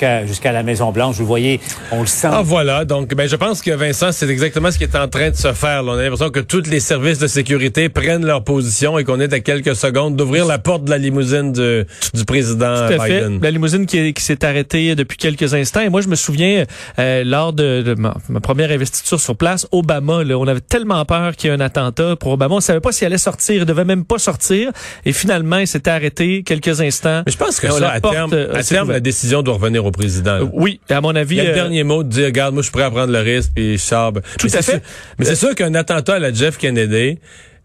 jusqu'à 0.00 0.26
jusqu'à 0.26 0.52
la 0.52 0.62
Maison 0.62 0.92
Blanche. 0.92 1.16
Vous 1.16 1.26
voyez, 1.26 1.60
on 1.92 2.00
le 2.00 2.06
sent. 2.06 2.28
Ah 2.30 2.42
voilà, 2.42 2.84
donc 2.84 3.14
ben 3.14 3.28
je 3.28 3.36
pense 3.36 3.60
que 3.60 3.70
Vincent, 3.70 4.12
c'est 4.12 4.28
exactement 4.28 4.70
ce 4.70 4.78
qui 4.78 4.84
est 4.84 4.96
en 4.96 5.08
train 5.08 5.30
de 5.30 5.36
se 5.36 5.52
faire. 5.52 5.82
Là. 5.82 5.92
On 5.92 5.98
a 5.98 6.02
l'impression 6.02 6.30
que 6.30 6.40
tous 6.40 6.68
les 6.68 6.80
services 6.80 7.18
de 7.18 7.26
sécurité 7.26 7.88
prennent 7.88 8.24
leur 8.24 8.42
position 8.44 8.98
et 8.98 9.04
qu'on 9.04 9.20
est 9.20 9.32
à 9.32 9.40
quelques 9.40 9.76
secondes 9.76 10.16
d'ouvrir 10.16 10.46
la 10.46 10.58
porte 10.58 10.84
de 10.84 10.90
la 10.90 10.98
limousine 10.98 11.52
du, 11.52 11.84
du 12.14 12.24
président 12.24 12.86
Tout 12.86 12.94
à 13.00 13.06
Biden. 13.06 13.38
Fait. 13.38 13.44
La 13.44 13.50
limousine 13.50 13.86
qui, 13.86 14.14
qui 14.14 14.22
s'est 14.22 14.44
arrêtée 14.44 14.94
depuis 14.94 15.18
quelques 15.18 15.54
instants. 15.54 15.80
Et 15.80 15.88
moi, 15.88 16.00
je 16.00 16.08
me 16.08 16.16
souviens, 16.16 16.64
euh, 16.98 17.24
lors 17.24 17.52
de, 17.52 17.82
de 17.82 17.94
ma, 17.94 18.16
ma, 18.28 18.40
première 18.40 18.70
investiture 18.70 19.20
sur 19.20 19.36
place, 19.36 19.66
Obama, 19.72 20.24
là, 20.24 20.38
on 20.38 20.46
avait 20.46 20.60
tellement 20.60 21.04
peur 21.04 21.36
qu'il 21.36 21.50
y 21.50 21.52
ait 21.52 21.56
un 21.56 21.60
attentat 21.60 22.16
pour 22.16 22.32
Obama. 22.32 22.54
On 22.54 22.60
savait 22.60 22.80
pas 22.80 22.92
s'il 22.92 23.06
allait 23.06 23.18
sortir. 23.18 23.56
Il 23.56 23.66
devait 23.66 23.84
même 23.84 24.04
pas 24.04 24.18
sortir. 24.18 24.70
Et 25.04 25.12
finalement, 25.12 25.58
il 25.58 25.66
s'était 25.66 25.90
arrêté 25.90 26.42
quelques 26.42 26.80
instants. 26.80 27.22
Mais 27.26 27.32
je 27.32 27.38
pense 27.38 27.60
que 27.60 27.70
ça, 27.70 27.90
à 27.90 28.00
terme, 28.00 28.32
euh, 28.32 28.54
à 28.54 28.62
terme 28.62 28.90
la 28.90 29.00
décision 29.00 29.42
doit 29.42 29.54
revenir 29.54 29.84
au 29.84 29.89
président. 29.90 30.38
Là. 30.38 30.44
oui, 30.52 30.80
à 30.88 31.00
mon 31.00 31.14
avis. 31.14 31.36
Il 31.36 31.38
y 31.38 31.46
a 31.46 31.50
le 31.50 31.54
dernier 31.54 31.84
mot 31.84 32.02
de 32.02 32.08
dire, 32.08 32.26
regarde, 32.26 32.54
moi, 32.54 32.62
je 32.62 32.66
suis 32.66 32.72
prêt 32.72 32.84
à 32.84 32.90
prendre 32.90 33.12
le 33.12 33.20
risque, 33.20 33.52
puis 33.54 33.78
je 33.78 33.82
sors. 33.82 34.12
Tout 34.12 34.20
mais 34.44 34.56
à 34.56 34.62
fait. 34.62 34.72
Sûr, 34.72 34.80
mais 35.18 35.24
c'est 35.24 35.36
sûr 35.36 35.54
qu'un 35.54 35.74
attentat 35.74 36.14
à 36.14 36.18
la 36.18 36.32
Jeff 36.32 36.58
Kennedy, 36.58 37.18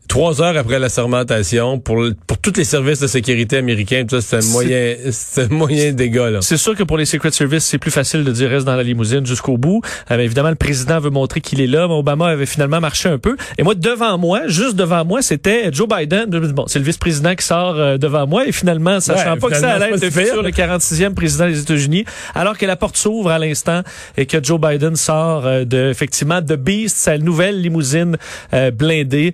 trois 0.07 0.41
heures 0.41 0.57
après 0.57 0.79
la 0.79 0.89
sermentation, 0.89 1.79
pour, 1.79 2.03
pour 2.27 2.37
tous 2.37 2.53
les 2.57 2.63
services 2.63 2.99
de 2.99 3.07
sécurité 3.07 3.57
américains, 3.57 4.05
c'est 4.19 4.37
un 4.37 4.51
moyen, 4.51 4.95
c'est 5.11 5.43
un 5.43 5.47
moyen 5.47 5.91
dégât, 5.93 6.29
là. 6.29 6.39
C'est 6.41 6.57
sûr 6.57 6.75
que 6.75 6.83
pour 6.83 6.97
les 6.97 7.05
Secret 7.05 7.31
Service, 7.31 7.65
c'est 7.65 7.77
plus 7.77 7.91
facile 7.91 8.23
de 8.23 8.31
dire 8.31 8.49
reste 8.49 8.65
dans 8.65 8.75
la 8.75 8.83
limousine 8.83 9.25
jusqu'au 9.25 9.57
bout. 9.57 9.81
Euh, 10.11 10.17
évidemment, 10.19 10.49
le 10.49 10.55
président 10.55 10.99
veut 10.99 11.09
montrer 11.09 11.41
qu'il 11.41 11.61
est 11.61 11.67
là, 11.67 11.87
mais 11.87 11.93
Obama 11.93 12.27
avait 12.27 12.45
finalement 12.45 12.79
marché 12.79 13.09
un 13.09 13.17
peu. 13.17 13.35
Et 13.57 13.63
moi, 13.63 13.75
devant 13.75 14.17
moi, 14.17 14.41
juste 14.47 14.75
devant 14.75 15.05
moi, 15.05 15.21
c'était 15.21 15.71
Joe 15.71 15.87
Biden. 15.87 16.25
Bon, 16.29 16.65
c'est 16.67 16.79
le 16.79 16.85
vice-président 16.85 17.35
qui 17.35 17.45
sort 17.45 17.75
euh, 17.75 17.97
devant 17.97 18.27
moi. 18.27 18.47
Et 18.47 18.51
finalement, 18.51 18.99
sachant 18.99 19.33
ouais, 19.33 19.39
pas 19.39 19.49
que 19.49 19.57
ça 19.57 19.73
allait 19.73 19.91
être 19.91 20.01
le, 20.01 20.41
le 20.41 20.49
46e 20.49 21.13
président 21.13 21.47
des 21.47 21.61
États-Unis, 21.61 22.05
alors 22.33 22.57
que 22.57 22.65
la 22.65 22.75
porte 22.75 22.97
s'ouvre 22.97 23.31
à 23.31 23.39
l'instant 23.39 23.81
et 24.17 24.25
que 24.25 24.43
Joe 24.43 24.59
Biden 24.59 24.95
sort 24.95 25.45
euh, 25.45 25.65
de, 25.65 25.89
effectivement, 25.89 26.41
de 26.41 26.55
Beast, 26.55 26.97
sa 26.97 27.17
nouvelle 27.17 27.61
limousine 27.61 28.17
euh, 28.53 28.71
blindée. 28.71 29.33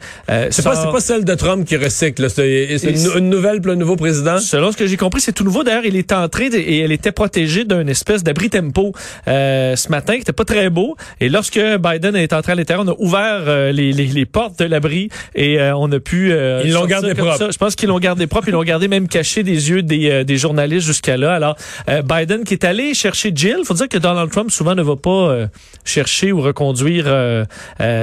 C'est 0.62 0.70
pas, 0.70 0.76
c'est 0.76 0.92
pas 0.92 1.00
celle 1.00 1.26
de 1.26 1.36
Trump 1.36 1.67
qui 1.67 1.76
recycle. 1.78 2.30
C'est 2.30 2.76
une, 2.76 3.17
une, 3.17 3.30
nouvelle 3.30 3.62
pour 3.62 3.72
le 3.72 3.76
nouveau 3.76 3.95
président. 3.95 4.40
Selon 4.40 4.72
ce 4.72 4.78
que 4.78 4.88
j'ai 4.88 4.98
compris, 4.98 5.22
c'est 5.22 5.34
tout 5.34 5.44
nouveau. 5.44 5.64
D'ailleurs, 5.64 5.86
il 5.86 5.95
est 5.95 6.12
entré 6.12 6.45
et 6.45 6.80
elle 6.80 6.92
était 6.92 7.12
protégée 7.12 7.66
d'un 7.66 7.88
espèce 7.88 8.23
d'abri 8.23 8.50
tempo 8.50 8.94
euh, 9.28 9.76
ce 9.76 9.90
matin 9.90 10.16
qui 10.16 10.22
était 10.22 10.34
pas 10.34 10.45
très 10.45 10.70
beau. 10.70 10.95
Et 11.20 11.30
lorsque 11.30 11.59
Biden 11.59 12.16
est 12.16 12.34
entré 12.34 12.53
à 12.53 12.56
l'intérieur, 12.56 12.86
on 12.86 12.92
a 12.92 12.95
ouvert 13.00 13.44
euh, 13.48 13.72
les, 13.72 13.94
les, 13.94 14.06
les, 14.06 14.26
portes 14.26 14.59
de 14.59 14.66
l'abri 14.66 15.09
et 15.36 15.59
euh, 15.59 15.76
on 15.76 15.92
a 15.92 16.00
pu. 16.00 16.31
ils 16.64 16.72
l'ont 16.72 16.86
gardé 16.86 17.14
propre. 17.14 17.38
Ça. 17.38 17.52
Je 17.52 17.58
pense 17.58 17.75
qu'ils 17.75 17.90
l'ont 17.90 18.00
gardé 18.00 18.28
propre. 18.28 18.48
Ils 18.50 18.53
l'ont 18.53 18.64
gardé 18.64 18.88
même 18.88 19.08
caché 19.08 19.44
des 19.44 19.70
yeux 19.70 19.84
des, 19.84 20.23
des 20.23 20.38
journalistes 20.38 20.86
jusqu'à 20.86 21.18
là. 21.18 21.34
Alors 21.34 21.56
Biden 21.88 22.44
qui 22.44 22.53
est 22.53 22.66
allé 22.66 22.94
chercher 22.94 23.31
Jill. 23.34 23.59
Faut 23.66 23.73
dire 23.73 23.90
que 23.90 23.98
Donald 23.98 24.31
Trump 24.31 24.52
souvent 24.52 24.75
ne 24.75 24.81
va 24.81 24.96
pas 24.96 25.48
chercher 25.86 26.31
ou 26.31 26.42
reconduire 26.42 27.06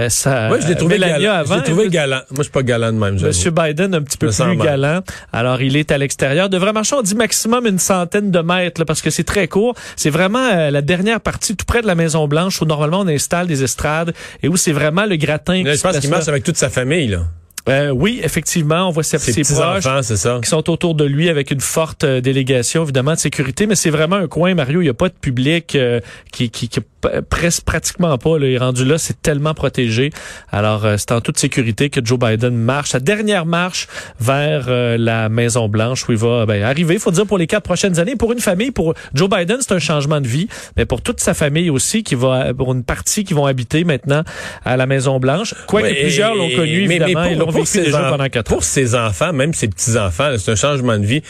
sa. 0.09 0.51
Oui, 0.51 0.59
je 0.63 0.69
l'ai 0.69 0.77
trouvé 0.77 0.99
galant. 0.99 1.45
Je 1.45 1.63
trouvé 1.63 1.89
galant. 1.89 2.21
Moi, 2.31 2.45
suis 2.49 2.53
pas 2.53 2.63
galant 2.63 2.93
de 2.93 2.99
même. 2.99 3.21
Monsieur 3.21 3.51
Biden 3.51 3.95
un 3.95 4.03
petit 4.03 4.19
peu 4.19 4.29
plus 4.29 4.57
galant. 4.57 5.01
Alors, 5.33 5.61
il 5.63 5.77
est 5.77 5.91
à 5.93 5.99
l'extérieur. 5.99 6.49
Devrait 6.49 6.73
marcher, 6.73 6.97
on 6.97 7.03
dit 7.03 7.15
maximum 7.15 7.67
une 7.67 7.79
centaine 7.79 8.31
de 8.31 8.41
mètres, 8.41 8.81
là, 8.81 8.85
parce 8.85 9.03
que 9.03 9.11
c'est 9.11 9.25
très 9.25 9.49
court. 9.49 9.75
C'est 9.97 10.11
vraiment 10.11 10.49
euh, 10.53 10.71
la 10.71 10.83
dernière 10.83 11.21
partie, 11.21 11.57
tout 11.57 11.65
près 11.65 11.83
de 11.83 11.87
la 11.87 11.95
Maison 11.95 12.27
Blanche, 12.29 12.61
où 12.61 12.65
normalement 12.65 13.01
on 13.01 13.09
installe 13.09 13.47
des 13.47 13.63
estrades 13.63 14.15
et 14.43 14.49
où 14.49 14.57
c'est 14.57 14.73
vraiment 14.73 15.07
le 15.07 15.17
gratin. 15.17 15.63
Là, 15.63 15.75
je 15.75 15.81
pense 15.81 15.99
qu'il 15.99 16.11
marche 16.11 16.29
avec 16.29 16.45
toute 16.45 16.57
sa 16.57 16.71
famille, 16.71 17.09
là. 17.09 17.21
Euh, 17.69 17.91
oui, 17.91 18.21
effectivement, 18.23 18.89
on 18.89 18.91
voit 18.91 19.03
ses, 19.03 19.19
ses 19.19 19.43
proches 19.43 19.85
ça. 19.85 20.41
qui 20.43 20.49
sont 20.49 20.71
autour 20.71 20.95
de 20.95 21.05
lui 21.05 21.29
avec 21.29 21.51
une 21.51 21.61
forte 21.61 22.05
euh, 22.05 22.21
délégation, 22.21 22.83
évidemment, 22.85 23.13
de 23.13 23.19
sécurité. 23.19 23.67
Mais 23.67 23.75
c'est 23.75 23.91
vraiment 23.91 24.17
un 24.17 24.27
coin, 24.27 24.55
Mario. 24.55 24.81
Il 24.81 24.85
n'y 24.85 24.91
a 24.91 24.95
pas 24.95 25.09
de 25.09 25.15
public 25.15 25.75
euh, 25.75 26.01
qui, 26.33 26.51
qui, 26.51 26.69
qui 26.69 26.81
presque 27.29 27.65
pratiquement 27.65 28.17
pas. 28.19 28.39
Là, 28.39 28.47
il 28.47 28.55
est 28.55 28.59
rendu 28.59 28.85
là, 28.85 28.99
c'est 28.99 29.21
tellement 29.23 29.55
protégé. 29.55 30.11
Alors, 30.51 30.85
euh, 30.85 30.97
c'est 30.99 31.13
en 31.13 31.21
toute 31.21 31.39
sécurité 31.39 31.91
que 31.91 32.05
Joe 32.05 32.19
Biden 32.19 32.57
marche, 32.57 32.91
sa 32.91 33.01
dernière 33.01 33.47
marche 33.47 33.87
vers 34.21 34.67
euh, 34.69 34.97
la 34.99 35.29
Maison 35.29 35.69
Blanche 35.69 36.09
où 36.09 36.13
il 36.13 36.19
va 36.19 36.47
ben, 36.47 36.63
arriver. 36.63 36.95
Il 36.95 37.01
faut 37.01 37.11
dire 37.11 37.27
pour 37.27 37.39
les 37.39 37.47
quatre 37.47 37.63
prochaines 37.65 37.99
années, 37.99 38.17
pour 38.17 38.33
une 38.33 38.41
famille, 38.41 38.71
pour 38.71 38.95
Joe 39.15 39.29
Biden, 39.29 39.59
c'est 39.61 39.73
un 39.73 39.79
changement 39.79 40.21
de 40.21 40.29
vie, 40.29 40.49
mais 40.77 40.87
pour 40.87 41.03
toute 41.03 41.21
sa 41.21 41.35
famille 41.35 41.71
aussi, 41.71 42.03
qui 42.03 42.15
va 42.15 42.53
pour 42.55 42.73
une 42.73 42.85
partie 42.85 43.25
qui 43.25 43.35
vont 43.35 43.47
habiter 43.47 43.85
maintenant 43.85 44.23
à 44.65 44.77
la 44.77 44.87
Maison 44.87 45.21
Blanche. 45.21 45.55
Quoique 45.67 45.87
ouais, 45.87 46.01
plusieurs 46.01 46.35
l'ont 46.35 46.51
connu 46.51 46.89
mais, 46.89 46.97
évidemment, 46.97 47.25
mais 47.25 47.33
ils 47.33 47.39
l'ont 47.39 47.51
vécu 47.51 47.81
déjà 47.81 48.11
pendant 48.11 48.29
quatre 48.29 48.51
ans. 48.53 48.57
Pour 48.57 48.65
ses 48.65 48.95
enfants, 48.95 49.33
même 49.33 49.55
ses 49.55 49.69
petits 49.69 49.97
enfants, 49.99 50.35
c'est 50.39 50.51
un 50.51 50.57
changement 50.57 50.99
de 50.99 51.07
vie. 51.07 51.23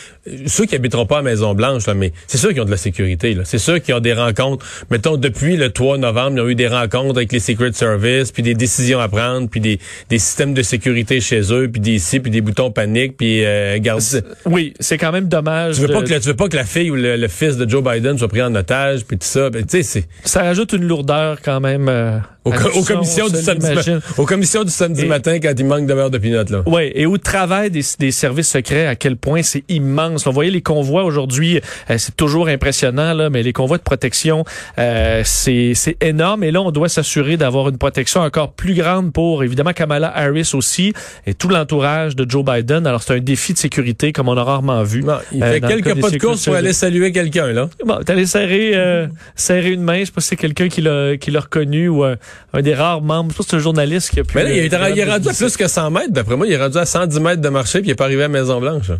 Ceux 0.46 0.66
qui 0.66 0.74
habiteront 0.74 1.06
pas 1.06 1.16
à 1.16 1.18
la 1.18 1.30
Maison 1.30 1.54
Blanche, 1.54 1.86
là, 1.86 1.94
mais 1.94 2.12
c'est 2.26 2.38
sûr 2.38 2.50
qu'ils 2.50 2.62
ont 2.62 2.66
de 2.66 2.70
la 2.70 2.76
sécurité. 2.76 3.36
C'est 3.44 3.58
sûr 3.58 3.82
qu'ils 3.82 3.94
ont 3.94 4.00
des 4.00 4.14
rencontres. 4.14 4.64
Mettons 4.90 5.16
depuis 5.16 5.57
le 5.58 5.70
3 5.70 5.98
novembre, 5.98 6.36
ils 6.36 6.40
ont 6.40 6.48
eu 6.48 6.54
des 6.54 6.68
rencontres 6.68 7.16
avec 7.16 7.32
les 7.32 7.40
Secret 7.40 7.72
Service, 7.72 8.32
puis 8.32 8.42
des 8.42 8.54
décisions 8.54 9.00
à 9.00 9.08
prendre, 9.08 9.48
puis 9.48 9.60
des, 9.60 9.78
des 10.08 10.18
systèmes 10.18 10.54
de 10.54 10.62
sécurité 10.62 11.20
chez 11.20 11.52
eux, 11.52 11.68
puis 11.70 11.80
des 11.80 11.92
ici, 11.92 12.20
puis 12.20 12.30
des 12.30 12.40
boutons 12.40 12.70
panique, 12.70 13.16
puis 13.16 13.44
euh, 13.44 13.78
garde... 13.78 14.02
Oui, 14.46 14.74
c'est 14.80 14.98
quand 14.98 15.12
même 15.12 15.28
dommage. 15.28 15.76
Tu 15.76 15.82
veux, 15.82 15.88
de... 15.88 15.92
pas 15.92 16.02
que 16.02 16.10
la, 16.10 16.20
tu 16.20 16.28
veux 16.28 16.36
pas 16.36 16.48
que 16.48 16.56
la 16.56 16.64
fille 16.64 16.90
ou 16.90 16.96
le, 16.96 17.16
le 17.16 17.28
fils 17.28 17.56
de 17.56 17.68
Joe 17.68 17.82
Biden 17.82 18.16
soit 18.18 18.28
pris 18.28 18.42
en 18.42 18.54
otage, 18.54 19.04
puis 19.04 19.18
tout 19.18 19.26
ça. 19.26 19.50
Ben, 19.50 19.64
tu 19.64 19.78
sais, 19.78 19.82
c'est... 19.82 20.08
Ça 20.24 20.42
rajoute 20.42 20.72
une 20.72 20.84
lourdeur 20.84 21.38
quand 21.42 21.60
même... 21.60 21.88
Euh, 21.88 22.18
aux, 22.48 22.78
aux, 22.78 22.84
commissions 22.84 23.28
du 23.28 23.36
samedi 23.36 23.74
ma... 23.74 24.00
aux 24.16 24.26
commissions 24.26 24.64
du 24.64 24.70
samedi 24.70 25.02
et... 25.02 25.06
matin 25.06 25.38
quand 25.40 25.52
il 25.56 25.66
manque 25.66 25.86
de 25.86 25.94
beurre 25.94 26.10
de 26.10 26.52
là. 26.52 26.62
Oui, 26.66 26.90
et 26.94 27.06
au 27.06 27.18
travail 27.18 27.70
des, 27.70 27.82
des, 27.98 28.10
services 28.10 28.48
secrets, 28.48 28.86
à 28.86 28.96
quel 28.96 29.16
point 29.16 29.42
c'est 29.42 29.64
immense. 29.68 30.24
Vous 30.24 30.32
voyez 30.32 30.50
les 30.50 30.62
convois 30.62 31.04
aujourd'hui, 31.04 31.60
euh, 31.90 31.98
c'est 31.98 32.16
toujours 32.16 32.48
impressionnant, 32.48 33.14
là, 33.14 33.30
mais 33.30 33.42
les 33.42 33.52
convois 33.52 33.78
de 33.78 33.82
protection, 33.82 34.44
euh, 34.78 35.22
c'est 35.24 35.74
énorme. 36.00 36.44
Et 36.44 36.50
là, 36.50 36.62
on 36.62 36.70
doit 36.70 36.88
s'assurer 36.88 37.36
d'avoir 37.36 37.68
une 37.68 37.78
protection 37.78 38.20
encore 38.20 38.52
plus 38.52 38.74
grande 38.74 39.12
pour, 39.12 39.44
évidemment, 39.44 39.72
Kamala 39.72 40.12
Harris 40.14 40.50
aussi 40.54 40.92
et 41.26 41.34
tout 41.34 41.48
l'entourage 41.48 42.16
de 42.16 42.28
Joe 42.28 42.44
Biden. 42.44 42.86
Alors, 42.86 43.02
c'est 43.02 43.14
un 43.14 43.20
défi 43.20 43.52
de 43.52 43.58
sécurité 43.58 44.12
comme 44.12 44.28
on 44.28 44.36
a 44.36 44.44
rarement 44.44 44.82
vu. 44.82 45.02
Non, 45.02 45.18
il 45.32 45.42
fait 45.42 45.64
euh, 45.64 45.68
quelques 45.68 46.00
pas 46.00 46.10
de 46.10 46.18
course 46.18 46.44
pour 46.44 46.54
aller 46.54 46.72
saluer 46.72 47.12
quelqu'un, 47.12 47.48
là. 47.52 47.68
Bon, 47.84 47.98
allé 48.06 48.26
serrer, 48.26 48.72
euh, 48.74 49.06
serrer 49.34 49.70
une 49.70 49.82
main. 49.82 50.00
Je 50.00 50.06
sais 50.06 50.12
pas 50.12 50.20
si 50.20 50.28
c'est 50.28 50.36
quelqu'un 50.36 50.68
qui 50.68 50.80
l'a 50.80 51.16
qui 51.16 51.30
l'a 51.30 51.40
reconnu 51.40 51.88
ou 51.88 52.04
un, 52.52 52.62
des 52.62 52.74
rares 52.74 53.02
membres. 53.02 53.30
Je 53.32 53.36
pas 53.36 53.42
si 53.42 53.50
c'est 53.50 53.56
un 53.56 53.60
journaliste 53.60 54.10
qui 54.10 54.20
a 54.20 54.24
pu... 54.24 54.36
Mais 54.36 54.44
là, 54.44 54.52
il, 54.52 54.58
est, 54.58 54.66
il 54.66 54.98
est 54.98 55.10
rendu 55.10 55.28
à 55.28 55.32
plus 55.32 55.56
que 55.56 55.68
100 55.68 55.90
mètres, 55.90 56.12
d'après 56.12 56.36
moi. 56.36 56.46
Il 56.46 56.52
est 56.52 56.62
rendu 56.62 56.78
à 56.78 56.86
110 56.86 57.20
mètres 57.20 57.42
de 57.42 57.48
marché 57.48 57.80
puis 57.80 57.88
il 57.88 57.92
est 57.92 57.96
pas 57.96 58.04
arrivé 58.04 58.24
à 58.24 58.28
Maison-Blanche. 58.28 58.90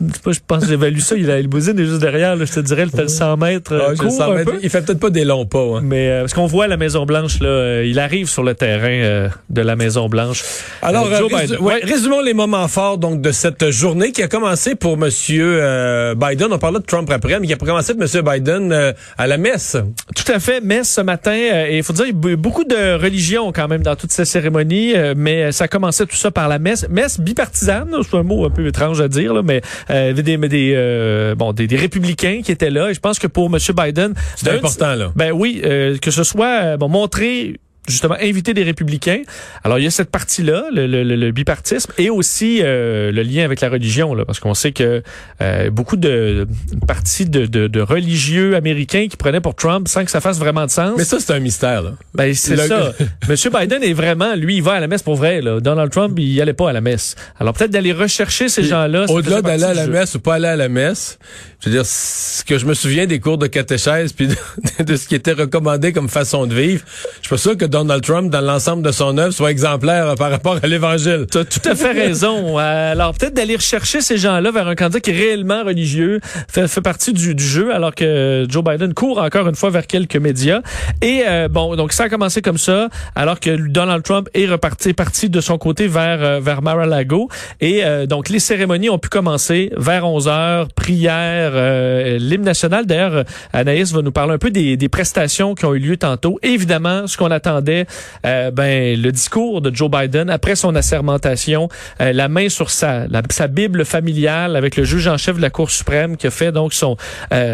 Je 0.00 0.38
pense 0.46 0.62
que 0.62 0.68
j'évalue 0.68 0.98
ça. 0.98 1.16
Il 1.16 1.30
a 1.30 1.34
la 1.34 1.40
limousine 1.40 1.78
est 1.78 1.84
juste 1.84 2.00
derrière. 2.00 2.36
Là, 2.36 2.44
je 2.44 2.52
te 2.52 2.60
dirais, 2.60 2.84
il 2.84 2.90
fait 2.90 3.02
le 3.02 3.08
100 3.08 3.36
mètres. 3.36 3.72
Euh, 3.72 3.94
court 3.94 4.10
100 4.10 4.34
mètres. 4.34 4.52
Il 4.62 4.70
fait 4.70 4.82
peut-être 4.82 5.00
pas 5.00 5.10
des 5.10 5.24
longs 5.24 5.46
pas. 5.46 5.58
Hein. 5.58 5.80
Mais 5.82 6.08
euh, 6.08 6.20
parce 6.20 6.34
qu'on 6.34 6.46
voit 6.46 6.66
la 6.66 6.76
Maison 6.76 7.06
Blanche 7.06 7.40
là, 7.40 7.48
euh, 7.48 7.86
il 7.86 7.98
arrive 7.98 8.28
sur 8.28 8.42
le 8.42 8.54
terrain 8.54 8.88
euh, 8.88 9.28
de 9.50 9.60
la 9.62 9.76
Maison 9.76 10.08
Blanche. 10.08 10.42
Alors, 10.82 11.06
résu 11.06 11.56
ouais, 11.58 11.80
résumons 11.82 12.20
les 12.20 12.34
moments 12.34 12.68
forts 12.68 12.98
donc 12.98 13.20
de 13.20 13.32
cette 13.32 13.70
journée 13.70 14.12
qui 14.12 14.22
a 14.22 14.28
commencé 14.28 14.74
pour 14.74 14.96
Monsieur 14.96 16.14
Biden. 16.16 16.48
On 16.52 16.58
parlera 16.58 16.80
de 16.80 16.86
Trump 16.86 17.10
après, 17.10 17.38
mais 17.40 17.46
qui 17.46 17.52
a 17.52 17.56
commencé 17.56 17.94
pour 17.94 18.02
Monsieur 18.02 18.22
Biden 18.22 18.94
à 19.18 19.26
la 19.26 19.38
messe. 19.38 19.76
Tout 20.14 20.32
à 20.32 20.38
fait, 20.38 20.60
messe 20.60 20.90
ce 20.90 21.00
matin. 21.00 21.34
et 21.34 21.76
il 21.76 21.82
faut 21.82 21.92
dire, 21.92 22.06
il 22.06 22.30
y 22.30 22.32
a 22.32 22.36
beaucoup 22.36 22.64
de 22.64 23.00
religion 23.00 23.52
quand 23.52 23.68
même 23.68 23.82
dans 23.82 23.96
toute 23.96 24.12
cette 24.12 24.26
cérémonie, 24.26 24.94
mais 25.16 25.52
ça 25.52 25.68
commençait 25.68 26.06
tout 26.06 26.16
ça 26.16 26.30
par 26.30 26.48
la 26.48 26.58
messe, 26.58 26.86
messe 26.88 27.20
bipartisane. 27.20 27.90
C'est 28.02 28.16
un 28.16 28.22
mot 28.22 28.44
un 28.46 28.50
peu 28.50 28.66
étrange 28.66 29.00
à 29.00 29.08
dire, 29.08 29.33
là, 29.34 29.42
mais 29.42 29.60
euh, 29.90 30.12
des, 30.12 30.36
des, 30.36 30.72
euh, 30.74 31.34
bon, 31.34 31.52
des, 31.52 31.66
des, 31.66 31.76
républicains 31.76 32.40
qui 32.42 32.52
étaient 32.52 32.70
là. 32.70 32.90
Et 32.90 32.94
je 32.94 33.00
pense 33.00 33.18
que 33.18 33.26
pour 33.26 33.46
M. 33.46 33.58
Biden, 33.76 34.14
c'est 34.36 34.50
important 34.50 34.94
là. 34.94 35.12
Ben 35.16 35.32
oui, 35.32 35.60
euh, 35.64 35.98
que 35.98 36.10
ce 36.10 36.24
soit 36.24 36.76
bon 36.76 36.88
montrer 36.88 37.60
justement 37.88 38.16
inviter 38.20 38.54
des 38.54 38.62
républicains. 38.62 39.22
Alors 39.62 39.78
il 39.78 39.84
y 39.84 39.86
a 39.86 39.90
cette 39.90 40.10
partie-là, 40.10 40.64
le, 40.72 40.86
le, 40.86 41.02
le, 41.02 41.32
bipartisme, 41.32 41.92
et 41.98 42.10
aussi 42.10 42.60
euh, 42.62 43.12
le 43.12 43.22
lien 43.22 43.44
avec 43.44 43.60
la 43.60 43.68
religion, 43.68 44.14
là, 44.14 44.24
parce 44.24 44.40
qu'on 44.40 44.54
sait 44.54 44.72
que 44.72 45.02
euh, 45.42 45.70
beaucoup 45.70 45.96
de 45.96 46.46
parties 46.86 47.26
de, 47.26 47.46
de, 47.46 47.66
de, 47.66 47.80
religieux 47.80 48.56
américains 48.56 49.06
qui 49.08 49.16
prenaient 49.16 49.40
pour 49.40 49.54
Trump 49.54 49.88
sans 49.88 50.04
que 50.04 50.10
ça 50.10 50.20
fasse 50.20 50.38
vraiment 50.38 50.64
de 50.64 50.70
sens. 50.70 50.94
Mais 50.96 51.04
ça 51.04 51.20
c'est 51.20 51.32
un 51.32 51.40
mystère. 51.40 51.82
Là. 51.82 51.92
Ben 52.14 52.34
c'est 52.34 52.56
ça. 52.56 52.92
Monsieur 53.28 53.50
Biden 53.50 53.82
est 53.82 53.92
vraiment, 53.92 54.34
lui, 54.34 54.56
il 54.56 54.62
va 54.62 54.74
à 54.74 54.80
la 54.80 54.88
messe 54.88 55.02
pour 55.02 55.16
vrai. 55.16 55.40
Là. 55.40 55.60
Donald 55.60 55.90
Trump, 55.90 56.18
il 56.18 56.40
allait 56.40 56.52
pas 56.52 56.70
à 56.70 56.72
la 56.72 56.80
messe. 56.80 57.14
Alors 57.38 57.54
peut-être 57.54 57.70
d'aller 57.70 57.92
rechercher 57.92 58.48
ces 58.48 58.64
gens-là. 58.64 59.06
Au-delà 59.08 59.42
d'aller 59.42 59.64
à 59.64 59.74
la 59.74 59.86
messe 59.86 60.14
ou 60.14 60.20
pas 60.20 60.34
aller 60.34 60.48
à 60.48 60.56
la 60.56 60.68
messe, 60.68 61.18
je 61.64 61.70
veux 61.70 61.76
dire, 61.76 61.86
ce 61.86 62.44
que 62.44 62.58
je 62.58 62.66
me 62.66 62.74
souviens 62.74 63.06
des 63.06 63.20
cours 63.20 63.38
de 63.38 63.46
catéchèse 63.46 64.12
puis 64.12 64.28
de, 64.28 64.36
de 64.84 64.96
ce 64.96 65.08
qui 65.08 65.14
était 65.14 65.32
recommandé 65.32 65.94
comme 65.94 66.10
façon 66.10 66.46
de 66.46 66.54
vivre, 66.54 66.84
je 67.16 67.20
suis 67.20 67.28
pas 67.30 67.38
sûr 67.38 67.56
que 67.56 67.64
Donald 67.64 68.04
Trump, 68.04 68.30
dans 68.30 68.42
l'ensemble 68.42 68.82
de 68.82 68.92
son 68.92 69.16
œuvre, 69.16 69.32
soit 69.32 69.50
exemplaire 69.50 70.14
par 70.16 70.30
rapport 70.30 70.58
à 70.62 70.66
l'Évangile. 70.66 71.24
Tu 71.30 71.38
as 71.38 71.44
tout 71.46 71.66
à 71.66 71.74
fait 71.74 71.92
raison. 71.92 72.58
Alors, 72.58 73.14
peut-être 73.14 73.32
d'aller 73.32 73.56
rechercher 73.56 74.02
ces 74.02 74.18
gens-là 74.18 74.50
vers 74.50 74.68
un 74.68 74.74
candidat 74.74 75.00
qui 75.00 75.10
est 75.10 75.14
réellement 75.14 75.64
religieux, 75.64 76.20
fait, 76.48 76.68
fait 76.68 76.82
partie 76.82 77.14
du, 77.14 77.34
du, 77.34 77.44
jeu, 77.44 77.74
alors 77.74 77.94
que 77.94 78.44
Joe 78.46 78.62
Biden 78.62 78.92
court 78.92 79.18
encore 79.18 79.48
une 79.48 79.54
fois 79.54 79.70
vers 79.70 79.86
quelques 79.86 80.16
médias. 80.16 80.60
Et 81.00 81.22
euh, 81.26 81.48
bon, 81.48 81.76
donc 81.76 81.94
ça 81.94 82.04
a 82.04 82.08
commencé 82.10 82.42
comme 82.42 82.58
ça, 82.58 82.90
alors 83.14 83.40
que 83.40 83.56
Donald 83.68 84.02
Trump 84.02 84.28
est 84.34 84.46
reparti 84.46 84.92
parti 84.92 85.30
de 85.30 85.40
son 85.40 85.56
côté 85.56 85.86
vers 85.86 86.22
euh, 86.22 86.40
vers 86.40 86.60
Mar-a-Lago. 86.60 87.30
Et 87.62 87.84
euh, 87.84 88.04
donc, 88.04 88.28
les 88.28 88.38
cérémonies 88.38 88.90
ont 88.90 88.98
pu 88.98 89.08
commencer 89.08 89.70
vers 89.78 90.06
11 90.06 90.28
heures, 90.28 90.68
prière 90.74 91.53
euh, 91.54 92.18
l'hymne 92.18 92.44
national. 92.44 92.86
D'ailleurs, 92.86 93.24
Anaïs 93.52 93.92
va 93.92 94.02
nous 94.02 94.12
parler 94.12 94.34
un 94.34 94.38
peu 94.38 94.50
des, 94.50 94.76
des, 94.76 94.88
prestations 94.88 95.54
qui 95.54 95.64
ont 95.64 95.74
eu 95.74 95.78
lieu 95.78 95.96
tantôt. 95.96 96.38
évidemment, 96.42 97.06
ce 97.06 97.16
qu'on 97.16 97.30
attendait, 97.30 97.86
euh, 98.26 98.50
ben 98.50 99.00
le 99.00 99.12
discours 99.12 99.60
de 99.60 99.74
Joe 99.74 99.90
Biden 99.90 100.30
après 100.30 100.56
son 100.56 100.74
assermentation, 100.74 101.68
euh, 102.00 102.12
la 102.12 102.28
main 102.28 102.48
sur 102.48 102.70
sa, 102.70 103.06
sa 103.30 103.48
Bible 103.48 103.84
familiale 103.84 104.56
avec 104.56 104.76
le 104.76 104.84
juge 104.84 105.08
en 105.08 105.16
chef 105.16 105.36
de 105.36 105.42
la 105.42 105.50
Cour 105.50 105.70
suprême 105.70 106.16
qui 106.16 106.26
a 106.26 106.30
fait 106.30 106.52
donc 106.52 106.74
son, 106.74 106.96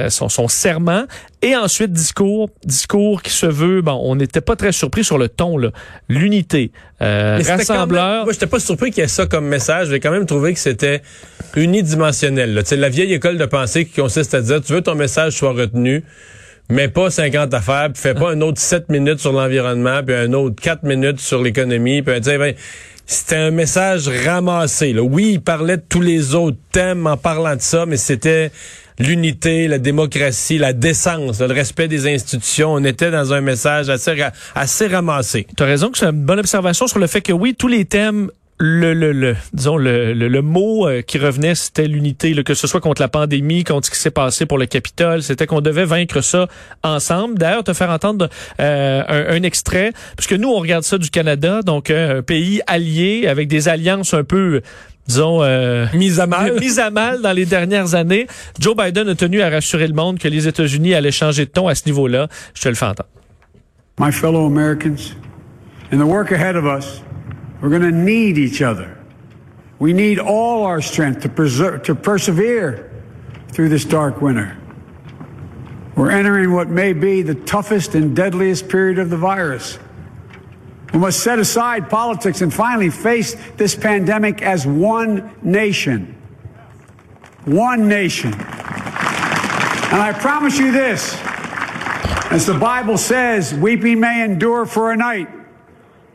son, 0.08 0.28
son 0.28 0.48
serment. 0.48 1.04
Et 1.42 1.56
ensuite, 1.56 1.92
discours, 1.92 2.50
discours 2.64 3.22
qui 3.22 3.30
se 3.30 3.46
veut, 3.46 3.80
bon, 3.80 3.98
on 4.04 4.14
n'était 4.14 4.42
pas 4.42 4.56
très 4.56 4.72
surpris 4.72 5.04
sur 5.04 5.16
le 5.16 5.28
ton, 5.28 5.56
l'unité, 6.08 6.70
euh, 7.00 7.40
rassembleur. 7.46 8.24
moi, 8.24 8.32
j'étais 8.34 8.46
pas 8.46 8.60
surpris 8.60 8.90
qu'il 8.90 9.00
y 9.00 9.04
ait 9.04 9.08
ça 9.08 9.24
comme 9.24 9.46
message. 9.46 9.88
J'ai 9.88 10.00
quand 10.00 10.10
même 10.10 10.26
trouvé 10.26 10.52
que 10.52 10.58
c'était 10.58 11.00
unidimensionnel. 11.56 12.52
Là. 12.52 12.62
La 12.76 12.88
vieille 12.90 13.14
école 13.14 13.38
de 13.38 13.46
pensée 13.46 13.86
qui 13.86 14.00
consiste 14.00 14.34
à 14.34 14.42
dire, 14.42 14.60
tu 14.60 14.74
veux 14.74 14.82
ton 14.82 14.94
message 14.94 15.32
soit 15.32 15.52
retenu, 15.52 16.04
mais 16.68 16.88
pas 16.88 17.10
50 17.10 17.54
affaires, 17.54 17.88
puis 17.90 18.02
fais 18.02 18.14
pas 18.14 18.32
un 18.32 18.40
autre 18.42 18.60
7 18.60 18.90
minutes 18.90 19.20
sur 19.20 19.32
l'environnement, 19.32 20.02
puis 20.04 20.14
un 20.14 20.34
autre 20.34 20.56
4 20.60 20.82
minutes 20.82 21.20
sur 21.20 21.42
l'économie, 21.42 22.02
puis 22.02 22.20
ben, 22.20 22.54
c'était 23.06 23.36
un 23.36 23.50
message 23.50 24.08
ramassé. 24.08 24.92
Là. 24.92 25.02
Oui, 25.02 25.30
il 25.32 25.40
parlait 25.40 25.78
de 25.78 25.82
tous 25.88 26.02
les 26.02 26.34
autres 26.34 26.58
thèmes 26.70 27.06
en 27.06 27.16
parlant 27.16 27.56
de 27.56 27.60
ça, 27.60 27.86
mais 27.86 27.96
c'était 27.96 28.52
l'unité, 29.00 29.66
la 29.66 29.78
démocratie, 29.78 30.58
la 30.58 30.72
décence, 30.72 31.40
le 31.40 31.52
respect 31.52 31.88
des 31.88 32.06
institutions. 32.06 32.74
On 32.74 32.84
était 32.84 33.10
dans 33.10 33.32
un 33.32 33.40
message 33.40 33.88
assez, 33.88 34.22
assez 34.54 34.86
ramassé. 34.86 35.46
Tu 35.56 35.62
as 35.62 35.66
raison 35.66 35.90
que 35.90 35.98
c'est 35.98 36.06
une 36.06 36.24
bonne 36.24 36.38
observation 36.38 36.86
sur 36.86 36.98
le 36.98 37.06
fait 37.06 37.22
que 37.22 37.32
oui, 37.32 37.54
tous 37.58 37.68
les 37.68 37.84
thèmes 37.86 38.30
le, 38.62 38.92
le, 38.92 39.12
le, 39.12 39.36
disons 39.54 39.78
le, 39.78 40.12
le, 40.12 40.42
mot 40.42 40.86
euh, 40.86 41.00
qui 41.00 41.16
revenait, 41.16 41.54
c'était 41.54 41.86
l'unité, 41.86 42.34
que 42.44 42.52
ce 42.52 42.66
soit 42.66 42.82
contre 42.82 43.00
la 43.00 43.08
pandémie, 43.08 43.64
contre 43.64 43.86
ce 43.86 43.90
qui 43.90 43.98
s'est 43.98 44.10
passé 44.10 44.44
pour 44.44 44.58
le 44.58 44.66
Capitole, 44.66 45.22
c'était 45.22 45.46
qu'on 45.46 45.62
devait 45.62 45.86
vaincre 45.86 46.20
ça 46.20 46.46
ensemble. 46.82 47.38
D'ailleurs, 47.38 47.64
te 47.64 47.72
faire 47.72 47.88
entendre 47.88 48.28
euh, 48.60 49.02
un, 49.08 49.34
un, 49.34 49.42
extrait, 49.44 49.94
puisque 50.14 50.34
nous, 50.34 50.50
on 50.50 50.58
regarde 50.58 50.84
ça 50.84 50.98
du 50.98 51.08
Canada, 51.08 51.62
donc 51.62 51.88
euh, 51.88 52.18
un 52.18 52.22
pays 52.22 52.60
allié 52.66 53.26
avec 53.28 53.48
des 53.48 53.68
alliances 53.68 54.12
un 54.12 54.24
peu 54.24 54.60
disons, 55.10 55.42
euh, 55.42 55.86
mise 55.94 56.20
à 56.20 56.26
mal. 56.26 56.58
mise 56.60 56.78
à 56.78 56.90
mal 56.90 57.20
dans 57.20 57.32
les 57.32 57.46
dernières 57.46 57.94
années. 57.94 58.26
Joe 58.58 58.76
Biden 58.76 59.08
a 59.08 59.14
tenu 59.14 59.42
à 59.42 59.50
rassurer 59.50 59.88
le 59.88 59.94
monde 59.94 60.18
que 60.18 60.28
les 60.28 60.46
États-Unis 60.46 60.94
allaient 60.94 61.10
changer 61.10 61.46
de 61.46 61.50
ton 61.50 61.66
à 61.66 61.74
ce 61.74 61.86
niveau-là. 61.86 62.28
Je 62.54 62.62
te 62.62 62.68
le 62.68 62.74
fais 62.74 62.86
entendre. 62.86 63.08
My 63.98 64.12
fellow 64.12 64.46
Americans, 64.46 65.14
in 65.92 65.98
the 65.98 66.06
work 66.06 66.32
ahead 66.32 66.56
of 66.56 66.64
us, 66.64 67.02
we're 67.60 67.70
going 67.70 67.82
to 67.82 67.96
need 67.96 68.38
each 68.38 68.62
other. 68.62 68.96
We 69.78 69.92
need 69.92 70.18
all 70.18 70.64
our 70.64 70.80
strength 70.80 71.22
to, 71.22 71.28
preserve, 71.28 71.82
to 71.82 71.94
persevere 71.94 72.90
through 73.52 73.68
this 73.68 73.84
dark 73.84 74.22
winter. 74.22 74.56
We're 75.96 76.12
entering 76.12 76.52
what 76.52 76.68
may 76.68 76.92
be 76.92 77.22
the 77.22 77.34
toughest 77.34 77.94
and 77.94 78.14
deadliest 78.14 78.68
period 78.68 78.98
of 78.98 79.10
the 79.10 79.16
virus. 79.18 79.78
We 80.92 80.98
must 80.98 81.22
set 81.22 81.38
aside 81.38 81.88
politics 81.88 82.40
and 82.42 82.52
finally 82.52 82.90
face 82.90 83.36
this 83.56 83.74
pandemic 83.74 84.42
as 84.42 84.66
one 84.66 85.34
nation. 85.42 86.16
One 87.44 87.88
nation. 87.88 88.32
And 88.32 90.00
I 90.00 90.12
promise 90.18 90.58
you 90.58 90.72
this 90.72 91.16
as 92.30 92.46
the 92.46 92.54
Bible 92.54 92.96
says, 92.96 93.52
weeping 93.52 93.98
may 93.98 94.24
endure 94.24 94.64
for 94.64 94.92
a 94.92 94.96
night, 94.96 95.28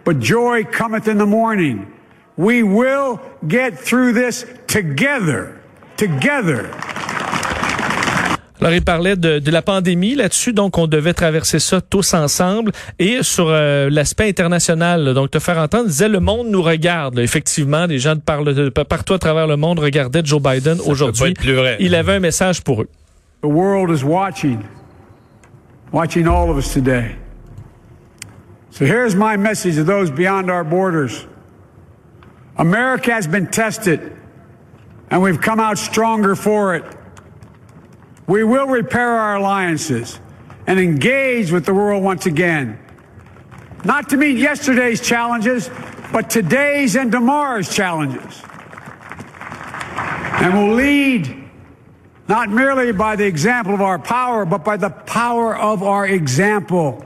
but 0.06 0.19
joy 0.19 0.63
cometh 0.63 1.10
in 1.10 1.18
the 1.18 1.25
morning. 1.25 1.92
We 2.38 2.63
will 2.63 3.19
get 3.45 3.78
through 3.78 4.13
this 4.13 4.45
together. 4.68 5.62
Together. 5.98 6.71
Alors, 8.62 8.74
il 8.74 8.81
parlait 8.81 9.18
de, 9.18 9.40
de 9.40 9.52
la 9.52 9.62
pandémie 9.62 10.16
là-dessus, 10.16 10.54
donc 10.54 10.78
on 10.78 10.88
devait 10.88 11.13
traverser 11.13 11.60
ça 11.60 11.81
tous 11.81 12.13
ensemble. 12.13 12.72
Et 13.00 13.22
sur 13.22 13.48
euh, 13.50 13.90
l'aspect 13.90 14.30
international, 14.30 15.13
donc 15.13 15.31
te 15.31 15.40
faire 15.40 15.57
entendre, 15.57 15.88
disait 15.88 16.07
le 16.07 16.22
monde 16.22 16.48
nous 16.48 16.62
regarde. 16.62 17.19
Effectivement, 17.19 17.86
des 17.88 18.00
gens 18.00 18.16
de, 18.16 18.54
de, 18.54 18.69
partout 18.69 19.13
à 19.13 19.19
travers 19.19 19.48
le 19.48 19.57
monde 19.57 19.80
regardaient 19.80 20.22
Joe 20.24 20.42
Biden 20.42 20.80
aujourd'hui. 20.86 21.34
Il 21.80 21.96
avait 21.96 22.13
un 22.13 22.19
message 22.19 22.62
pour 22.62 22.81
eux. 22.81 22.90
The 23.42 23.48
world 23.48 23.92
is 23.92 24.04
watching, 24.04 24.60
watching 25.92 26.25
all 26.25 26.50
of 26.50 26.57
us 26.57 26.74
today. 26.74 27.16
So 28.72 28.86
here's 28.86 29.16
my 29.16 29.38
message 29.38 29.75
to 29.75 29.84
those 29.84 30.10
beyond 30.10 30.50
our 30.50 30.63
borders. 30.63 31.28
America 32.57 33.12
has 33.12 33.28
been 33.28 33.48
tested, 33.48 34.00
and 35.12 35.22
we've 35.22 35.40
come 35.40 35.60
out 35.60 35.78
stronger 35.78 36.36
for 36.36 36.75
it. 36.75 36.84
We 38.27 38.44
will 38.44 38.68
repair 38.68 39.10
our 39.10 39.36
alliances 39.36 40.19
and 40.68 40.80
engage 40.80 41.51
with 41.51 41.66
the 41.66 41.74
world 41.74 42.04
once 42.04 42.25
again. 42.25 42.80
Not 43.83 44.10
to 44.10 44.18
meet 44.18 44.38
yesterday's 44.38 45.00
challenges, 45.00 45.69
but 46.12 46.30
today's 46.30 46.95
and 46.95 47.12
tomorrow's 47.12 47.74
challenges. 47.74 48.42
And 50.42 50.54
we'll 50.54 50.75
lead 50.75 51.44
not 52.27 52.50
merely 52.50 52.92
by 52.92 53.16
the 53.16 53.25
example 53.25 53.75
of 53.75 53.81
our 53.81 54.00
power, 54.00 54.45
but 54.45 54.63
by 54.66 54.78
the 54.78 54.89
power 54.89 55.56
of 55.56 55.83
our 55.83 56.07
example. 56.07 57.06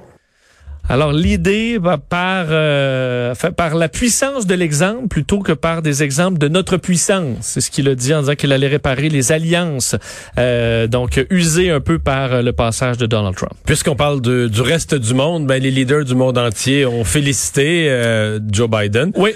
Alors 0.91 1.13
l'idée 1.13 1.77
va 1.77 1.99
par 1.99 2.47
euh, 2.49 3.35
par 3.55 3.75
la 3.75 3.89
puissance 3.89 4.47
de 4.47 4.55
l'exemple 4.55 5.07
plutôt 5.07 5.37
que 5.37 5.51
par 5.51 5.83
des 5.83 6.01
exemples 6.01 6.39
de 6.39 6.47
notre 6.47 6.77
puissance. 6.77 7.37
C'est 7.41 7.61
ce 7.61 7.69
qu'il 7.69 7.87
a 7.87 7.93
dit 7.93 8.11
en 8.11 8.21
disant 8.21 8.33
qu'il 8.33 8.51
allait 8.51 8.67
réparer 8.67 9.07
les 9.07 9.31
alliances, 9.31 9.95
euh, 10.39 10.87
donc 10.87 11.23
usées 11.29 11.69
un 11.69 11.79
peu 11.79 11.99
par 11.99 12.41
le 12.41 12.53
passage 12.53 12.97
de 12.97 13.05
Donald 13.05 13.35
Trump. 13.35 13.53
Puisqu'on 13.67 13.95
parle 13.95 14.19
de, 14.19 14.47
du 14.47 14.61
reste 14.61 14.95
du 14.95 15.13
monde, 15.13 15.45
ben 15.45 15.61
les 15.61 15.69
leaders 15.69 16.05
du 16.05 16.15
monde 16.15 16.39
entier 16.39 16.87
ont 16.87 17.03
félicité 17.03 17.85
euh, 17.87 18.39
Joe 18.51 18.67
Biden. 18.67 19.11
Oui. 19.15 19.35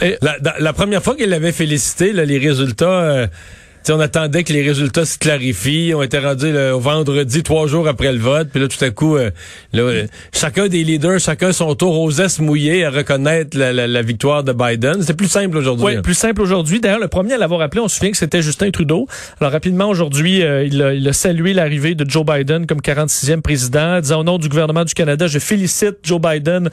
la, 0.22 0.36
la, 0.60 0.72
première 0.72 1.02
fois 1.02 1.16
qu'il 1.16 1.28
l'avait 1.28 1.50
félicité, 1.50 2.12
là, 2.12 2.24
les 2.24 2.38
résultats 2.38 3.28
on 3.92 4.00
attendait 4.00 4.44
que 4.44 4.52
les 4.52 4.62
résultats 4.62 5.04
se 5.04 5.18
clarifient. 5.18 5.92
On 5.94 6.02
était 6.02 6.18
rendu 6.18 6.46
au 6.56 6.80
vendredi, 6.80 7.42
trois 7.42 7.66
jours 7.66 7.86
après 7.86 8.12
le 8.12 8.18
vote. 8.18 8.48
Puis 8.50 8.60
là, 8.60 8.68
tout 8.68 8.82
à 8.82 8.90
coup, 8.90 9.16
euh, 9.16 9.30
euh, 9.74 10.06
chacun 10.32 10.68
des 10.68 10.84
leaders, 10.84 11.20
chacun 11.20 11.52
son 11.52 11.74
tour 11.74 12.00
osait 12.00 12.28
se 12.28 12.42
mouiller 12.42 12.84
à 12.84 12.90
reconnaître 12.90 13.58
la, 13.58 14.02
victoire 14.02 14.42
de 14.42 14.52
Biden. 14.52 15.02
C'est 15.02 15.16
plus 15.16 15.28
simple 15.28 15.56
aujourd'hui. 15.56 15.84
Oui, 15.84 16.02
plus 16.02 16.14
simple 16.14 16.40
aujourd'hui. 16.40 16.80
D'ailleurs, 16.80 17.00
le 17.00 17.08
premier 17.08 17.34
à 17.34 17.38
l'avoir 17.38 17.60
appelé, 17.60 17.80
on 17.80 17.88
se 17.88 17.96
souvient 17.96 18.10
que 18.10 18.16
c'était 18.16 18.42
Justin 18.42 18.70
Trudeau. 18.70 19.06
Alors 19.40 19.52
rapidement, 19.52 19.88
aujourd'hui, 19.88 20.42
euh, 20.42 20.64
il, 20.64 21.08
a, 21.08 21.12
salué 21.12 21.52
l'arrivée 21.52 21.94
de 21.94 22.08
Joe 22.08 22.24
Biden 22.24 22.66
comme 22.66 22.80
46e 22.80 23.40
président, 23.40 24.00
disant 24.00 24.20
au 24.20 24.24
nom 24.24 24.38
du 24.38 24.48
gouvernement 24.48 24.84
du 24.84 24.94
Canada, 24.94 25.26
je 25.26 25.38
félicite 25.38 25.96
Joe 26.02 26.20
Biden 26.20 26.70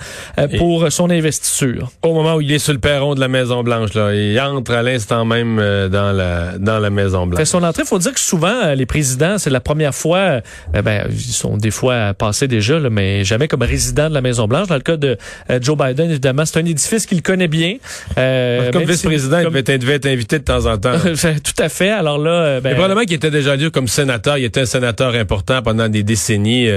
pour 0.57 0.91
son 0.91 1.09
investiture. 1.09 1.91
Au 2.01 2.13
moment 2.13 2.35
où 2.35 2.41
il 2.41 2.51
est 2.51 2.59
sur 2.59 2.73
le 2.73 2.79
perron 2.79 3.15
de 3.15 3.19
la 3.19 3.27
Maison-Blanche, 3.27 3.93
là, 3.93 4.13
il 4.13 4.39
entre 4.39 4.73
à 4.73 4.83
l'instant 4.83 5.25
même 5.25 5.57
dans 5.57 6.11
la 6.11 6.57
dans 6.57 6.79
la 6.79 6.89
Maison 6.89 7.00
Blanche. 7.09 7.37
Fait 7.37 7.45
son 7.45 7.63
entrée, 7.63 7.83
faut 7.85 7.99
dire 7.99 8.13
que 8.13 8.19
souvent 8.19 8.47
euh, 8.47 8.75
les 8.75 8.85
présidents, 8.85 9.37
c'est 9.37 9.49
la 9.49 9.59
première 9.59 9.93
fois, 9.93 10.41
euh, 10.75 10.81
ben 10.83 11.07
ils 11.09 11.19
sont 11.19 11.57
des 11.57 11.71
fois 11.71 12.13
passés 12.13 12.47
déjà, 12.47 12.79
là, 12.79 12.89
mais 12.89 13.23
jamais 13.23 13.47
comme 13.47 13.61
résident 13.61 14.09
de 14.09 14.13
la 14.13 14.21
Maison 14.21 14.47
Blanche. 14.47 14.67
Dans 14.67 14.75
le 14.75 14.81
cas 14.81 14.97
de 14.97 15.17
euh, 15.49 15.59
Joe 15.61 15.77
Biden, 15.77 16.09
évidemment, 16.09 16.45
c'est 16.45 16.59
un 16.59 16.65
édifice 16.65 17.05
qu'il 17.05 17.21
connaît 17.21 17.47
bien. 17.47 17.77
comme 18.15 18.83
vice-président, 18.83 19.39
il 19.39 19.79
devait 19.79 19.95
être 19.95 20.05
invité 20.07 20.39
de 20.39 20.43
temps 20.43 20.65
en 20.65 20.77
temps. 20.77 20.97
Tout 21.03 21.63
à 21.63 21.69
fait. 21.69 21.89
Alors 21.89 22.17
là, 22.17 22.59
ben, 22.61 22.73
probablement 22.73 23.01
qu'il 23.01 23.13
était 23.13 23.31
déjà 23.31 23.55
lieu 23.55 23.69
comme 23.69 23.87
sénateur. 23.87 24.37
Il 24.37 24.45
était 24.45 24.61
un 24.61 24.65
sénateur 24.65 25.15
important 25.15 25.61
pendant 25.61 25.89
des 25.89 26.03
décennies, 26.03 26.69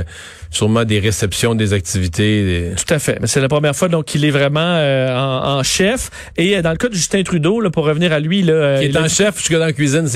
sûrement 0.51 0.85
des 0.85 0.99
réceptions, 0.99 1.55
des 1.55 1.73
activités. 1.73 2.73
Tout 2.77 2.95
à 2.95 2.99
fait. 2.99 3.19
Mais 3.21 3.27
c'est 3.27 3.41
la 3.41 3.49
première 3.49 3.75
fois 3.75 3.89
donc 3.89 4.07
qu'il 4.07 4.25
est 4.25 4.31
vraiment 4.31 4.79
en, 5.55 5.63
chef. 5.63 6.11
Et 6.37 6.61
dans 6.63 6.71
le 6.71 6.77
cas 6.77 6.89
de 6.89 6.95
Justin 6.95 7.23
Trudeau, 7.23 7.61
là, 7.61 7.71
pour 7.71 7.85
revenir 7.85 8.13
à 8.13 8.21
lui, 8.21 8.43
là, 8.43 8.79
qui 8.79 8.87
est 8.87 8.97
en 8.97 9.09
chef 9.09 9.39
jusque 9.39 9.53
dans 9.53 9.59
la 9.61 9.73
cuisine, 9.73 10.07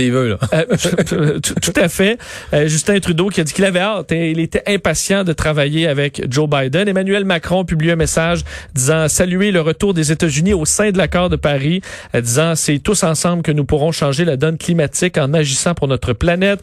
Euh, 0.53 1.39
tout, 1.41 1.73
à 1.77 1.89
fait. 1.89 2.19
Euh, 2.53 2.69
Justin 2.69 2.99
Trudeau 3.01 3.29
qui 3.29 3.41
a 3.41 3.45
dit 3.45 3.53
qu'il 3.53 3.65
avait 3.65 3.81
hâte 3.81 4.13
et 4.13 4.31
il 4.31 4.41
était 4.41 4.63
impatient 4.67 5.25
de 5.25 5.33
travailler 5.33 5.87
avec 5.87 6.23
Joe 6.31 6.49
Biden. 6.49 6.89
Emmanuel 6.89 7.25
Macron 7.25 7.65
publie 7.65 7.91
un 7.91 7.97
message 7.97 8.43
disant 8.75 9.09
saluer 9.09 9.51
le 9.51 9.61
retour 9.61 9.95
des 9.95 10.13
États-Unis 10.13 10.55
au 10.55 10.65
sein 10.65 10.91
de 10.91 10.99
l'accord 10.99 11.29
de 11.29 11.37
Paris, 11.37 11.81
euh, 12.15 12.21
disant 12.21 12.55
c'est 12.55 12.79
tous 12.79 13.03
ensemble 13.03 13.43
que 13.43 13.53
nous 13.53 13.65
pourrons 13.65 13.93
changer 13.93 14.25
la 14.25 14.37
donne 14.37 14.59
climatique 14.59 15.19
en 15.19 15.33
agissant 15.35 15.75
pour 15.75 15.89
notre 15.89 16.13
planète. 16.13 16.61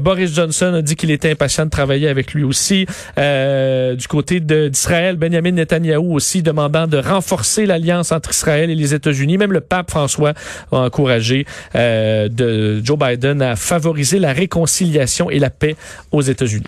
Boris 0.00 0.34
Johnson 0.34 0.74
a 0.74 0.82
dit 0.82 0.96
qu'il 0.96 1.10
était 1.10 1.30
impatient 1.30 1.64
de 1.64 1.70
travailler 1.70 2.08
avec 2.08 2.32
lui 2.32 2.44
aussi. 2.44 2.86
du 3.16 4.08
côté 4.08 4.40
d'Israël, 4.40 5.16
Benjamin 5.16 5.52
Netanyahu 5.52 6.12
aussi 6.12 6.42
demandant 6.42 6.86
de 6.86 6.98
renforcer 6.98 7.66
l'alliance 7.66 8.12
entre 8.12 8.30
Israël 8.30 8.70
et 8.70 8.74
les 8.74 8.94
États-Unis. 8.94 9.38
Même 9.38 9.52
le 9.52 9.60
pape 9.60 9.90
François 9.90 10.32
a 10.72 10.76
encouragé 10.76 11.46
de 11.74 12.65
Joe 12.82 12.98
Biden 12.98 13.42
a 13.42 13.56
favorisé 13.56 14.18
la 14.18 14.32
réconciliation 14.32 15.30
et 15.30 15.38
la 15.38 15.50
paix 15.50 15.76
aux 16.12 16.22
États-Unis. 16.22 16.66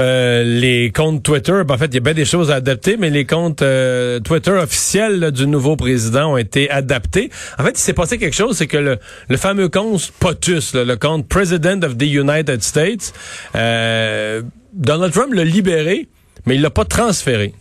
Euh, 0.00 0.42
les 0.42 0.90
comptes 0.90 1.22
Twitter, 1.22 1.62
ben, 1.66 1.74
en 1.74 1.78
fait, 1.78 1.86
il 1.86 1.94
y 1.94 1.98
a 1.98 2.00
bien 2.00 2.14
des 2.14 2.24
choses 2.24 2.50
à 2.50 2.56
adapter, 2.56 2.96
mais 2.96 3.10
les 3.10 3.26
comptes 3.26 3.62
euh, 3.62 4.18
Twitter 4.18 4.50
officiels 4.50 5.30
du 5.30 5.46
nouveau 5.46 5.76
président 5.76 6.32
ont 6.32 6.36
été 6.36 6.68
adaptés. 6.68 7.30
En 7.58 7.64
fait, 7.64 7.78
il 7.78 7.78
s'est 7.78 7.92
passé 7.92 8.18
quelque 8.18 8.34
chose, 8.34 8.56
c'est 8.56 8.66
que 8.66 8.76
le, 8.76 8.98
le 9.28 9.36
fameux 9.36 9.68
compte 9.68 10.10
POTUS, 10.18 10.74
le 10.74 10.96
compte 10.96 11.28
President 11.28 11.82
of 11.84 11.96
the 11.96 12.06
United 12.06 12.62
States, 12.62 13.12
euh, 13.54 14.42
Donald 14.72 15.12
Trump 15.12 15.32
l'a 15.32 15.44
libéré, 15.44 16.08
mais 16.46 16.56
il 16.56 16.62
l'a 16.62 16.70
pas 16.70 16.84
transféré. 16.84 17.54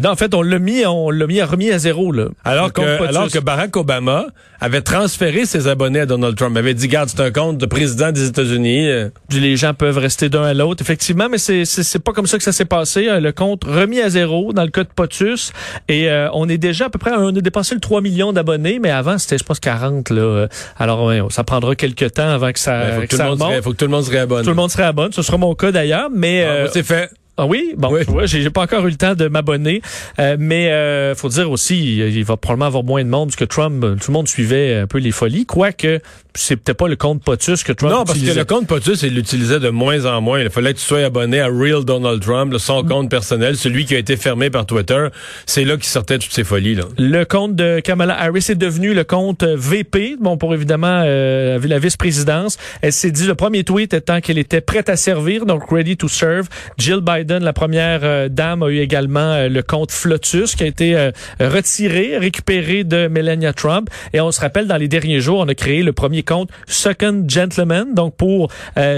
Non, 0.00 0.10
en 0.10 0.16
fait, 0.16 0.32
on 0.34 0.40
l'a 0.42 0.58
mis, 0.58 0.86
on 0.86 1.10
l'a 1.10 1.26
mis 1.26 1.42
remis 1.42 1.70
à 1.70 1.78
zéro 1.78 2.12
là. 2.12 2.26
Alors 2.44 2.72
que, 2.72 2.80
POTUS. 2.98 3.08
alors 3.08 3.30
que 3.30 3.38
Barack 3.38 3.76
Obama 3.76 4.26
avait 4.60 4.80
transféré 4.80 5.44
ses 5.44 5.68
abonnés 5.68 6.00
à 6.00 6.06
Donald 6.06 6.34
Trump, 6.36 6.56
avait 6.56 6.72
dit, 6.74 6.88
garde, 6.88 7.08
c'est 7.10 7.20
un 7.20 7.30
compte 7.30 7.58
de 7.58 7.66
président 7.66 8.10
des 8.12 8.26
États-Unis. 8.28 8.88
euh, 8.88 9.08
les 9.32 9.56
gens 9.56 9.74
peuvent 9.74 9.98
rester 9.98 10.28
d'un 10.28 10.44
à 10.44 10.54
l'autre, 10.54 10.80
effectivement, 10.82 11.28
mais 11.30 11.36
c'est 11.38 11.64
c'est 11.64 11.98
pas 11.98 12.12
comme 12.12 12.26
ça 12.26 12.38
que 12.38 12.44
ça 12.44 12.52
s'est 12.52 12.64
passé. 12.64 13.08
Euh, 13.08 13.20
Le 13.20 13.32
compte 13.32 13.64
remis 13.64 14.00
à 14.00 14.08
zéro 14.08 14.52
dans 14.52 14.62
le 14.64 14.70
cas 14.70 14.84
de 14.84 14.88
Potus 14.88 15.52
et 15.88 16.08
euh, 16.10 16.28
on 16.32 16.48
est 16.48 16.58
déjà 16.58 16.86
à 16.86 16.88
peu 16.90 16.98
près 16.98 17.10
on 17.16 17.28
a 17.28 17.32
dépassé 17.32 17.74
le 17.74 17.80
3 17.80 18.00
millions 18.00 18.32
d'abonnés, 18.32 18.78
mais 18.80 18.90
avant 18.90 19.18
c'était 19.18 19.36
je 19.38 19.44
pense 19.44 19.60
40 19.60 20.08
là. 20.10 20.22
Euh, 20.22 20.48
Alors 20.78 21.04
ouais, 21.04 21.20
ça 21.30 21.44
prendra 21.44 21.74
quelques 21.74 22.12
temps 22.14 22.30
avant 22.30 22.52
que 22.52 22.58
ça, 22.58 22.78
ben, 22.80 22.94
faut, 22.94 23.00
que 23.02 23.06
que 23.06 23.10
tout 23.10 23.16
le 23.16 23.18
ça 23.18 23.24
monde 23.28 23.38
se 23.38 23.42
remonte. 23.44 23.56
ré- 23.56 23.62
faut 23.62 23.70
que 23.72 23.76
tout 23.76 23.84
le 23.84 23.90
monde 23.90 24.04
se 24.04 24.10
réabonne. 24.10 24.42
Tout 24.44 24.50
le 24.50 24.56
monde 24.56 24.70
serait 24.70 24.82
à 24.84 24.92
bonne, 24.92 25.12
ce 25.12 25.22
sera 25.22 25.36
mon 25.36 25.54
cas 25.54 25.70
d'ailleurs, 25.72 26.08
mais 26.14 26.44
Ah, 26.44 26.50
euh, 26.50 26.68
c'est 26.72 26.82
fait. 26.82 27.10
Ah 27.42 27.46
oui, 27.46 27.74
bon, 27.76 27.92
Oui. 27.92 28.04
tu 28.04 28.12
vois, 28.12 28.26
j'ai 28.26 28.50
pas 28.50 28.62
encore 28.62 28.86
eu 28.86 28.90
le 28.90 28.96
temps 28.96 29.16
de 29.16 29.26
m'abonner, 29.26 29.82
euh, 30.20 30.36
mais 30.38 30.70
euh, 30.70 31.16
faut 31.16 31.28
dire 31.28 31.50
aussi, 31.50 31.96
il, 31.96 32.24
va 32.24 32.36
probablement 32.36 32.66
avoir 32.66 32.84
moins 32.84 33.02
de 33.02 33.08
monde 33.08 33.30
parce 33.30 33.36
que 33.36 33.44
Trump, 33.44 33.84
tout 34.00 34.10
le 34.10 34.12
monde 34.12 34.28
suivait 34.28 34.76
un 34.76 34.86
peu 34.86 34.98
les 34.98 35.10
folies, 35.10 35.44
quoique 35.44 35.98
c'est 36.34 36.56
peut-être 36.56 36.78
pas 36.78 36.88
le 36.88 36.96
compte 36.96 37.22
Potus 37.22 37.62
que 37.62 37.72
Trump 37.72 37.92
Non, 37.92 38.04
parce 38.04 38.12
que 38.12 38.18
utilisait. 38.18 38.40
le 38.40 38.44
compte 38.44 38.66
POTUS, 38.66 39.02
il 39.02 39.14
l'utilisait 39.14 39.60
de 39.60 39.68
moins 39.68 40.06
en 40.06 40.20
moins. 40.20 40.40
Il 40.40 40.50
fallait 40.50 40.72
que 40.72 40.78
tu 40.78 40.84
sois 40.84 41.00
abonné 41.04 41.40
à 41.40 41.48
Real 41.48 41.84
Donald 41.84 42.22
Trump, 42.22 42.56
son 42.58 42.82
compte 42.84 43.10
personnel, 43.10 43.56
celui 43.56 43.84
qui 43.84 43.94
a 43.94 43.98
été 43.98 44.16
fermé 44.16 44.50
par 44.50 44.66
Twitter. 44.66 45.08
C'est 45.46 45.64
là 45.64 45.76
qu'il 45.76 45.86
sortait 45.86 46.18
toutes 46.18 46.32
ces 46.32 46.44
folies. 46.44 46.74
Là. 46.74 46.84
Le 46.98 47.24
compte 47.24 47.54
de 47.54 47.80
Kamala 47.80 48.18
Harris 48.18 48.46
est 48.48 48.54
devenu 48.54 48.94
le 48.94 49.04
compte 49.04 49.44
VP, 49.44 50.16
bon 50.20 50.36
pour 50.36 50.54
évidemment 50.54 51.02
euh, 51.04 51.58
la 51.62 51.78
vice-présidence. 51.78 52.56
Elle 52.80 52.92
s'est 52.92 53.10
dit 53.10 53.26
le 53.26 53.34
premier 53.34 53.64
tweet 53.64 53.92
étant 53.94 54.20
qu'elle 54.20 54.38
était 54.38 54.60
prête 54.60 54.88
à 54.88 54.96
servir, 54.96 55.46
donc 55.46 55.70
ready 55.70 55.96
to 55.96 56.08
serve. 56.08 56.48
Jill 56.78 57.00
Biden, 57.00 57.31
la 57.40 57.52
première 57.52 58.00
euh, 58.02 58.28
dame, 58.28 58.62
a 58.62 58.68
eu 58.68 58.78
également 58.78 59.20
euh, 59.20 59.48
le 59.48 59.62
compte 59.62 59.92
Flotus 59.92 60.54
qui 60.54 60.64
a 60.64 60.66
été 60.66 60.96
euh, 60.96 61.10
retiré, 61.40 62.16
récupéré 62.18 62.84
de 62.84 63.08
Melania 63.08 63.52
Trump. 63.52 63.88
Et 64.12 64.20
on 64.20 64.30
se 64.30 64.40
rappelle 64.40 64.66
dans 64.66 64.76
les 64.76 64.88
derniers 64.88 65.20
jours, 65.20 65.40
on 65.40 65.48
a 65.48 65.54
créé 65.54 65.82
le 65.82 65.92
premier 65.92 66.22
compte 66.22 66.50
Second 66.66 67.24
Gentleman, 67.28 67.94
donc 67.94 68.16
pour 68.16 68.48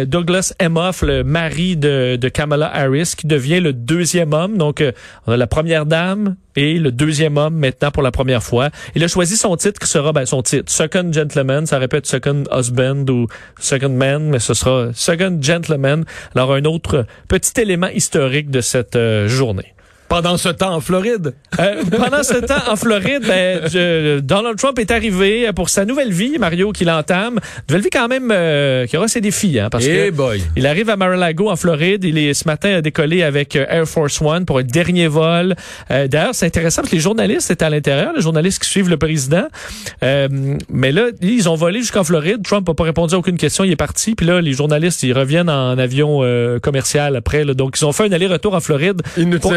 Douglas 0.07 0.53
Emhoff, 0.61 1.03
le 1.03 1.25
mari 1.25 1.77
de, 1.77 2.17
de 2.17 2.29
Kamala 2.29 2.71
Harris, 2.75 3.15
qui 3.17 3.27
devient 3.27 3.61
le 3.61 3.73
deuxième 3.73 4.33
homme. 4.33 4.57
Donc 4.57 4.83
on 5.27 5.33
a 5.33 5.37
la 5.37 5.47
première 5.47 5.87
dame, 5.87 6.37
et 6.57 6.79
le 6.79 6.93
deuxième 6.93 7.37
homme 7.37 7.57
maintenant 7.57 7.91
pour 7.91 8.03
la 8.03 8.11
première 8.11 8.43
fois. 8.43 8.71
Il 8.95 9.05
a 9.05 9.09
choisi 9.09 9.37
son 9.37 9.57
titre 9.57 9.81
qui 9.81 9.89
sera 9.89 10.13
ben, 10.13 10.27
son 10.27 10.43
titre 10.43 10.71
Second 10.71 11.13
Gentleman, 11.13 11.67
ça 11.67 11.79
répète 11.79 12.07
Second 12.07 12.45
Husband 12.53 13.05
ou 13.09 13.27
Second 13.59 13.91
Man, 13.91 14.29
mais 14.31 14.39
ce 14.39 14.55
sera 14.55 14.89
Second 14.95 15.39
Gentleman. 15.41 16.05
Alors 16.35 16.55
un 16.55 16.65
autre 16.65 17.07
petit 17.29 17.61
élément 17.61 17.89
historique 17.89 18.51
de 18.51 18.61
cette 18.61 18.97
euh, 18.97 19.29
journée. 19.29 19.74
Pendant 20.09 20.37
ce 20.37 20.49
temps, 20.51 20.75
en 20.75 20.81
Floride. 20.81 21.35
Euh, 21.59 21.83
pendant 21.91 22.23
ce 22.23 22.35
temps, 22.39 22.71
en 22.71 22.77
Floride, 22.77 23.23
ben, 23.27 23.63
je- 23.73 24.21
Donald 24.21 24.57
Trump 24.59 24.79
est 24.79 24.91
arrivé 24.91 25.51
pour 25.57 25.69
sa 25.71 25.85
nouvelle 25.85 26.13
vie, 26.13 26.39
Mario, 26.39 26.73
qu'il 26.73 26.91
entame. 26.91 27.41
Nouvelle 27.69 27.83
vie 27.83 27.91
quand 27.91 28.07
même 28.09 28.31
euh, 28.31 28.87
qui 28.87 28.97
aura 28.97 29.09
ses 29.09 29.21
défis, 29.21 29.59
hein, 29.59 29.69
parce 29.71 29.85
Eh 29.87 29.89
que 29.89 30.11
boy. 30.11 30.43
il 30.57 30.67
arrive 30.67 30.91
à 30.91 30.97
Mar-a-Lago 30.97 31.49
en 31.51 31.57
Floride. 31.57 32.05
Il 32.05 32.19
est 32.19 32.35
ce 32.35 32.47
matin 32.47 32.81
décollé 32.81 33.23
avec 33.23 33.57
euh, 33.57 33.65
Air 33.69 33.87
Force 33.89 34.21
One 34.21 34.45
pour 34.45 34.59
un 34.59 34.63
dernier 34.63 35.09
vol. 35.09 35.55
Euh, 35.91 36.07
D'ailleurs, 36.07 36.35
c'est 36.35 36.47
intéressant 36.47 36.83
parce 36.83 36.91
que 36.91 36.97
les 36.97 37.03
journalistes 37.03 37.51
étaient 37.51 37.65
à 37.65 37.71
l'intérieur, 37.71 38.13
les 38.15 38.23
journalistes 38.23 38.63
qui 38.63 38.69
suivent 38.71 38.91
le 38.91 38.97
président. 38.99 39.47
Euh, 40.03 40.29
mais 40.71 40.93
là, 40.93 41.07
ils 41.23 41.49
ont 41.49 41.55
volé 41.57 41.81
jusqu'en 41.81 42.05
Floride. 42.05 42.43
Trump 42.45 42.69
n'a 42.69 42.75
pas 42.75 42.85
répondu 42.85 43.15
à 43.15 43.19
aucune 43.19 43.37
question. 43.37 43.65
Il 43.65 43.73
est 43.73 43.77
parti. 43.77 44.15
Puis 44.15 44.27
là, 44.27 44.41
les 44.41 44.53
journalistes, 44.53 45.03
ils 45.03 45.13
reviennent 45.13 45.49
en 45.51 45.79
avion 45.79 46.21
euh, 46.23 46.59
commercial 46.59 47.17
après. 47.17 47.45
là. 47.45 47.55
Donc, 47.55 47.77
ils 47.81 47.85
ont 47.85 47.93
fait 47.93 48.05
un 48.05 48.13
aller-retour 48.13 48.55
en 48.55 48.61
Floride 48.61 49.03
Inutile. 49.17 49.41
pour 49.41 49.53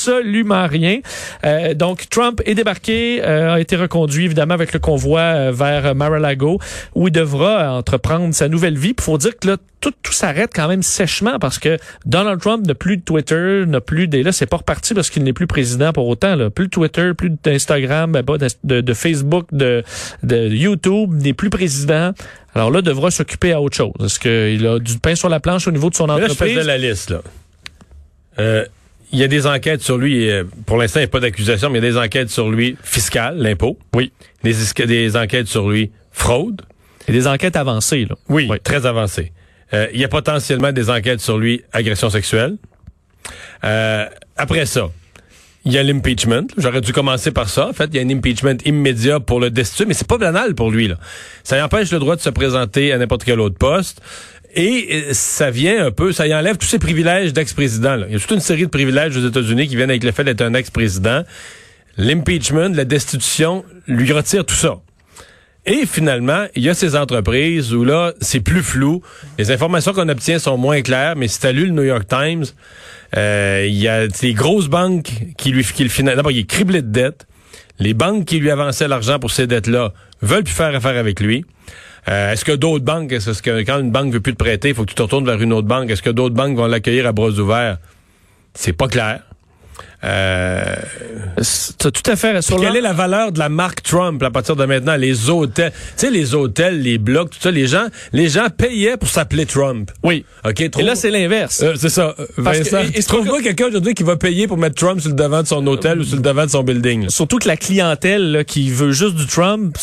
absolument 0.00 0.66
rien. 0.66 1.00
Euh, 1.44 1.74
donc, 1.74 2.08
Trump 2.08 2.40
est 2.46 2.54
débarqué, 2.54 3.22
euh, 3.22 3.54
a 3.54 3.60
été 3.60 3.76
reconduit 3.76 4.24
évidemment 4.24 4.54
avec 4.54 4.72
le 4.72 4.78
convoi 4.78 5.20
euh, 5.20 5.52
vers 5.52 5.94
Mar-a-Lago, 5.94 6.58
où 6.94 7.08
il 7.08 7.12
devra 7.12 7.72
entreprendre 7.76 8.34
sa 8.34 8.48
nouvelle 8.48 8.78
vie. 8.78 8.94
Il 8.96 9.02
faut 9.02 9.18
dire 9.18 9.36
que 9.38 9.48
là, 9.48 9.56
tout, 9.80 9.92
tout 10.02 10.12
s'arrête 10.12 10.50
quand 10.54 10.68
même 10.68 10.82
sèchement 10.82 11.38
parce 11.38 11.58
que 11.58 11.78
Donald 12.04 12.40
Trump 12.40 12.66
n'a 12.66 12.74
plus 12.74 12.98
de 12.98 13.02
Twitter, 13.02 13.64
n'a 13.66 13.80
plus 13.80 14.08
des 14.08 14.22
là, 14.22 14.32
c'est 14.32 14.46
pas 14.46 14.58
reparti 14.58 14.92
parce 14.94 15.08
qu'il 15.08 15.22
n'est 15.22 15.32
plus 15.32 15.46
président 15.46 15.92
pour 15.92 16.06
autant. 16.08 16.34
Là. 16.34 16.50
Plus 16.50 16.66
de 16.66 16.70
Twitter, 16.70 17.12
plus 17.16 17.30
d'Instagram, 17.42 18.12
ben, 18.12 18.22
pas 18.22 18.36
de, 18.38 18.94
Facebook, 18.94 19.46
de, 19.52 19.82
de 20.22 20.48
YouTube, 20.48 21.14
n'est 21.14 21.32
plus 21.32 21.50
président. 21.50 22.12
Alors 22.54 22.70
là, 22.70 22.82
devra 22.82 23.10
s'occuper 23.10 23.52
à 23.52 23.60
autre 23.60 23.76
chose. 23.76 23.92
Est-ce 24.04 24.18
qu'il 24.18 24.66
a 24.66 24.78
du 24.78 24.98
pain 24.98 25.14
sur 25.14 25.28
la 25.28 25.40
planche 25.40 25.66
au 25.68 25.70
niveau 25.72 25.88
de 25.88 25.94
son 25.94 26.06
Mais 26.08 26.14
Là, 26.14 26.26
je 26.26 26.32
entreprise? 26.32 26.54
faisais 26.56 26.66
la 26.66 26.78
liste. 26.78 27.10
Là. 27.10 27.22
Euh, 28.38 28.64
il 29.12 29.18
y 29.18 29.24
a 29.24 29.28
des 29.28 29.46
enquêtes 29.46 29.82
sur 29.82 29.98
lui. 29.98 30.24
et, 30.24 30.32
euh, 30.32 30.44
pour 30.66 30.76
l'instant, 30.76 31.00
il 31.00 31.04
n'y 31.04 31.08
a 31.08 31.10
pas 31.10 31.20
d'accusation, 31.20 31.70
mais 31.70 31.78
il 31.78 31.84
y 31.84 31.88
a 31.88 31.90
des 31.90 31.98
enquêtes 31.98 32.30
sur 32.30 32.50
lui 32.50 32.76
fiscales, 32.82 33.38
l'impôt. 33.38 33.78
Oui. 33.94 34.12
Des, 34.42 35.16
enquêtes 35.16 35.48
sur 35.48 35.68
lui 35.68 35.90
fraude. 36.12 36.62
A 37.08 37.12
des 37.12 37.26
enquêtes 37.26 37.56
avancées. 37.56 38.06
Là. 38.08 38.16
Oui, 38.28 38.48
très 38.62 38.86
avancées. 38.86 39.32
Euh, 39.72 39.86
il 39.92 40.00
y 40.00 40.04
a 40.04 40.08
potentiellement 40.08 40.72
des 40.72 40.90
enquêtes 40.90 41.20
sur 41.20 41.38
lui 41.38 41.62
agression 41.72 42.10
sexuelle. 42.10 42.56
Euh, 43.64 44.06
après 44.36 44.66
ça, 44.66 44.90
il 45.64 45.72
y 45.72 45.78
a 45.78 45.82
l'impeachment. 45.82 46.46
J'aurais 46.56 46.80
dû 46.80 46.92
commencer 46.92 47.30
par 47.30 47.48
ça. 47.48 47.68
En 47.68 47.72
fait, 47.72 47.90
il 47.92 47.96
y 47.96 47.98
a 47.98 48.02
un 48.02 48.10
impeachment 48.10 48.56
immédiat 48.64 49.20
pour 49.20 49.40
le 49.40 49.50
destituer, 49.50 49.84
mais 49.84 49.94
c'est 49.94 50.06
pas 50.06 50.18
banal 50.18 50.54
pour 50.54 50.70
lui. 50.70 50.88
Là. 50.88 50.96
Ça 51.44 51.62
empêche 51.64 51.90
le 51.92 51.98
droit 51.98 52.16
de 52.16 52.20
se 52.20 52.30
présenter 52.30 52.92
à 52.92 52.98
n'importe 52.98 53.24
quel 53.24 53.40
autre 53.40 53.58
poste. 53.58 54.00
Et 54.54 54.88
euh, 54.90 55.12
ça 55.12 55.50
vient 55.50 55.86
un 55.86 55.90
peu, 55.90 56.12
ça 56.12 56.26
y 56.26 56.34
enlève 56.34 56.56
tous 56.56 56.66
ses 56.66 56.78
privilèges 56.78 57.32
d'ex-président. 57.32 58.04
Il 58.06 58.12
y 58.12 58.16
a 58.16 58.18
toute 58.18 58.30
une 58.32 58.40
série 58.40 58.64
de 58.64 58.70
privilèges 58.70 59.16
aux 59.16 59.26
États-Unis 59.26 59.68
qui 59.68 59.76
viennent 59.76 59.90
avec 59.90 60.04
le 60.04 60.12
fait 60.12 60.24
d'être 60.24 60.42
un 60.42 60.54
ex-président. 60.54 61.22
L'impeachment, 61.96 62.74
la 62.74 62.84
destitution, 62.84 63.64
lui 63.86 64.12
retire 64.12 64.44
tout 64.44 64.54
ça. 64.54 64.80
Et 65.66 65.84
finalement, 65.86 66.46
il 66.56 66.62
y 66.62 66.68
a 66.68 66.74
ces 66.74 66.96
entreprises 66.96 67.74
où 67.74 67.84
là, 67.84 68.14
c'est 68.20 68.40
plus 68.40 68.62
flou. 68.62 69.02
Les 69.38 69.50
informations 69.50 69.92
qu'on 69.92 70.08
obtient 70.08 70.38
sont 70.38 70.56
moins 70.56 70.80
claires, 70.80 71.16
mais 71.16 71.28
si 71.28 71.38
tu 71.38 71.52
lu 71.52 71.66
le 71.66 71.72
New 71.72 71.82
York 71.82 72.08
Times, 72.08 72.46
euh, 73.16 73.66
il 73.68 73.76
y 73.76 73.86
a 73.86 74.08
des 74.08 74.32
grosses 74.32 74.68
banques 74.68 75.10
qui 75.36 75.50
lui 75.50 75.62
qui 75.62 75.82
le 75.82 75.90
financent. 75.90 76.16
D'abord, 76.16 76.32
il 76.32 76.38
est 76.38 76.48
criblé 76.48 76.80
de 76.80 76.90
dettes. 76.90 77.26
Les 77.78 77.94
banques 77.94 78.24
qui 78.26 78.38
lui 78.38 78.50
avançaient 78.50 78.88
l'argent 78.88 79.18
pour 79.18 79.30
ces 79.30 79.46
dettes-là 79.46 79.92
veulent 80.22 80.44
plus 80.44 80.54
faire 80.54 80.74
affaire 80.74 80.96
avec 80.96 81.20
lui. 81.20 81.44
Euh, 82.08 82.32
est-ce 82.32 82.44
que 82.44 82.52
d'autres 82.52 82.84
banques, 82.84 83.12
est-ce 83.12 83.42
que 83.42 83.62
quand 83.62 83.78
une 83.78 83.90
banque 83.90 84.12
veut 84.12 84.20
plus 84.20 84.32
te 84.32 84.38
prêter, 84.38 84.70
il 84.70 84.74
faut 84.74 84.84
que 84.84 84.90
tu 84.90 84.94
te 84.94 85.02
retournes 85.02 85.26
vers 85.26 85.40
une 85.40 85.52
autre 85.52 85.68
banque, 85.68 85.90
est-ce 85.90 86.02
que 86.02 86.10
d'autres 86.10 86.34
banques 86.34 86.56
vont 86.56 86.66
l'accueillir 86.66 87.06
à 87.06 87.12
bras 87.12 87.30
ouverts? 87.30 87.78
C'est 88.54 88.72
pas 88.72 88.88
clair. 88.88 89.22
Euh, 90.04 90.74
T'as 91.78 91.90
tout 91.90 92.10
à 92.10 92.16
fait 92.16 92.40
sur 92.42 92.60
quelle 92.60 92.76
est 92.76 92.80
la 92.80 92.92
valeur 92.92 93.32
de 93.32 93.38
la 93.38 93.48
marque 93.48 93.82
Trump 93.82 94.22
à 94.22 94.30
partir 94.30 94.56
de 94.56 94.64
maintenant? 94.64 94.96
Les 94.96 95.28
hôtels, 95.30 95.72
tu 95.72 95.78
sais, 95.96 96.10
les 96.10 96.34
hôtels, 96.34 96.80
les 96.82 96.98
blocs, 96.98 97.30
tout 97.30 97.38
ça, 97.40 97.50
les 97.50 97.66
gens, 97.66 97.86
les 98.12 98.28
gens 98.28 98.48
payaient 98.54 98.96
pour 98.96 99.08
s'appeler 99.08 99.46
Trump. 99.46 99.90
Oui. 100.02 100.24
OK, 100.44 100.60
Et 100.60 100.70
trouve- 100.70 100.84
là, 100.84 100.94
c'est 100.94 101.10
l'inverse. 101.10 101.62
Euh, 101.62 101.74
c'est 101.76 101.88
ça. 101.88 102.14
Euh, 102.18 102.26
Parce 102.42 102.58
que- 102.60 102.64
Vincent, 102.70 102.90
et- 102.94 103.02
trouve-moi 103.02 103.38
pas- 103.38 103.42
quelqu'un 103.44 103.66
aujourd'hui 103.68 103.94
qui 103.94 104.02
va 104.02 104.16
payer 104.16 104.46
pour 104.46 104.56
mettre 104.58 104.76
Trump 104.76 105.00
sur 105.00 105.10
le 105.10 105.16
devant 105.16 105.42
de 105.42 105.46
son 105.48 105.66
hôtel 105.66 106.00
ou 106.00 106.04
sur 106.04 106.16
le 106.16 106.22
devant 106.22 106.44
de 106.44 106.50
son 106.50 106.62
building. 106.62 107.08
Surtout 107.08 107.38
que 107.38 107.48
la 107.48 107.56
clientèle 107.56 108.32
là, 108.32 108.44
qui 108.44 108.70
veut 108.70 108.92
juste 108.92 109.14
du 109.16 109.26
Trump, 109.26 109.76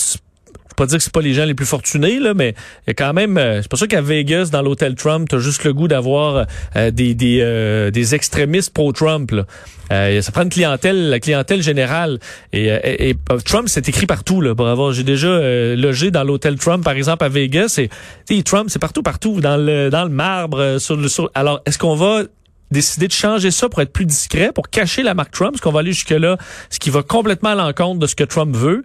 pas 0.77 0.85
dire 0.85 0.97
que 0.97 1.03
c'est 1.03 1.11
pas 1.11 1.21
les 1.21 1.33
gens 1.33 1.43
les 1.43 1.55
plus 1.55 1.65
fortunés, 1.65 2.19
là, 2.19 2.33
mais 2.33 2.55
y 2.87 2.91
a 2.91 2.93
quand 2.93 3.13
même. 3.13 3.37
euh, 3.37 3.61
c'est 3.61 3.69
pas 3.69 3.75
sûr 3.77 3.87
qu'à 3.89 4.01
Vegas, 4.01 4.49
dans 4.51 4.61
l'hôtel 4.61 4.95
Trump, 4.95 5.27
t'as 5.29 5.39
juste 5.39 5.65
le 5.65 5.73
goût 5.73 5.89
d'avoir 5.89 6.45
euh, 6.77 6.91
des 6.91 7.13
des, 7.15 7.39
euh, 7.41 7.91
des 7.91 8.15
extrémistes 8.15 8.73
pro-Trump. 8.73 9.33
Euh, 9.91 10.21
ça 10.21 10.31
prend 10.31 10.43
une 10.43 10.49
clientèle, 10.49 11.09
la 11.09 11.19
clientèle 11.19 11.61
générale. 11.61 12.19
Et, 12.53 12.71
euh, 12.71 12.79
euh, 13.31 13.39
Trump, 13.43 13.67
c'est 13.69 13.87
écrit 13.89 14.05
partout. 14.05 14.39
Là, 14.41 14.53
pour 14.55 14.67
avoir, 14.67 14.93
j'ai 14.93 15.03
déjà 15.03 15.27
euh, 15.27 15.75
logé 15.75 16.11
dans 16.11 16.23
l'hôtel 16.23 16.57
Trump, 16.57 16.83
par 16.83 16.93
exemple 16.93 17.23
à 17.25 17.29
Vegas. 17.29 17.79
Et 18.29 18.43
Trump, 18.43 18.69
c'est 18.69 18.79
partout, 18.79 19.01
partout, 19.03 19.41
dans 19.41 19.57
le 19.57 19.89
dans 19.89 20.03
le 20.03 20.09
marbre. 20.11 20.59
euh, 20.59 20.79
sur 20.79 20.95
le 20.95 21.07
sur. 21.07 21.29
Alors, 21.33 21.61
est-ce 21.65 21.77
qu'on 21.77 21.95
va 21.95 22.23
décider 22.69 23.07
de 23.07 23.13
changer 23.13 23.49
ça 23.49 23.69
pour 23.69 23.81
être 23.81 23.93
plus 23.93 24.05
discret, 24.05 24.51
pour 24.53 24.69
cacher 24.69 25.01
la 25.01 25.13
marque 25.13 25.31
Trump, 25.31 25.53
est-ce 25.55 25.61
qu'on 25.61 25.71
va 25.71 25.79
aller 25.79 25.93
jusque-là, 25.93 26.37
ce 26.69 26.79
qui 26.79 26.89
va 26.89 27.01
complètement 27.01 27.51
à 27.51 27.55
l'encontre 27.55 27.99
de 27.99 28.07
ce 28.07 28.15
que 28.15 28.25
Trump 28.25 28.55
veut? 28.55 28.83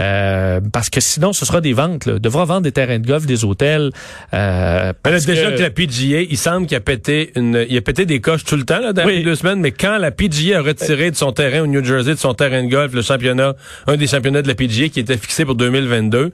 Euh, 0.00 0.60
parce 0.72 0.90
que 0.90 1.00
sinon, 1.00 1.32
ce 1.32 1.44
sera 1.44 1.60
des 1.60 1.72
ventes. 1.72 2.06
Là. 2.06 2.18
Devra 2.18 2.44
vendre 2.44 2.62
des 2.62 2.72
terrains 2.72 2.98
de 2.98 3.06
golf, 3.06 3.26
des 3.26 3.44
hôtels. 3.44 3.90
Euh, 4.32 4.78
Ben 4.80 4.86
là, 4.86 4.94
parce 5.02 5.26
déjà 5.26 5.50
que- 5.50 5.56
que 5.56 5.62
la 5.62 5.70
PGA, 5.70 6.20
il 6.22 6.36
semble 6.38 6.66
qu'il 6.66 6.76
a 6.76 6.80
pété 6.80 7.32
une, 7.36 7.66
il 7.68 7.76
a 7.76 7.80
pété 7.80 8.06
des 8.06 8.20
coches 8.20 8.44
tout 8.44 8.56
le 8.56 8.64
temps, 8.64 8.80
là, 8.80 8.92
depuis 8.92 9.18
Oui. 9.18 9.22
deux 9.24 9.34
semaines, 9.34 9.60
mais 9.60 9.72
quand 9.72 9.98
la 9.98 10.10
PGA 10.10 10.58
a 10.58 10.62
retiré 10.62 11.10
de 11.10 11.16
son 11.16 11.32
terrain 11.32 11.62
au 11.62 11.66
New 11.66 11.84
Jersey, 11.84 12.14
de 12.14 12.18
son 12.18 12.34
terrain 12.34 12.62
de 12.62 12.68
golf, 12.70 12.92
le 12.94 13.02
championnat, 13.02 13.54
un 13.86 13.96
des 13.96 14.06
championnats 14.06 14.42
de 14.42 14.48
la 14.48 14.54
PGA 14.54 14.88
qui 14.88 15.00
était 15.00 15.16
fixé 15.16 15.44
pour 15.44 15.54
2022, 15.56 16.30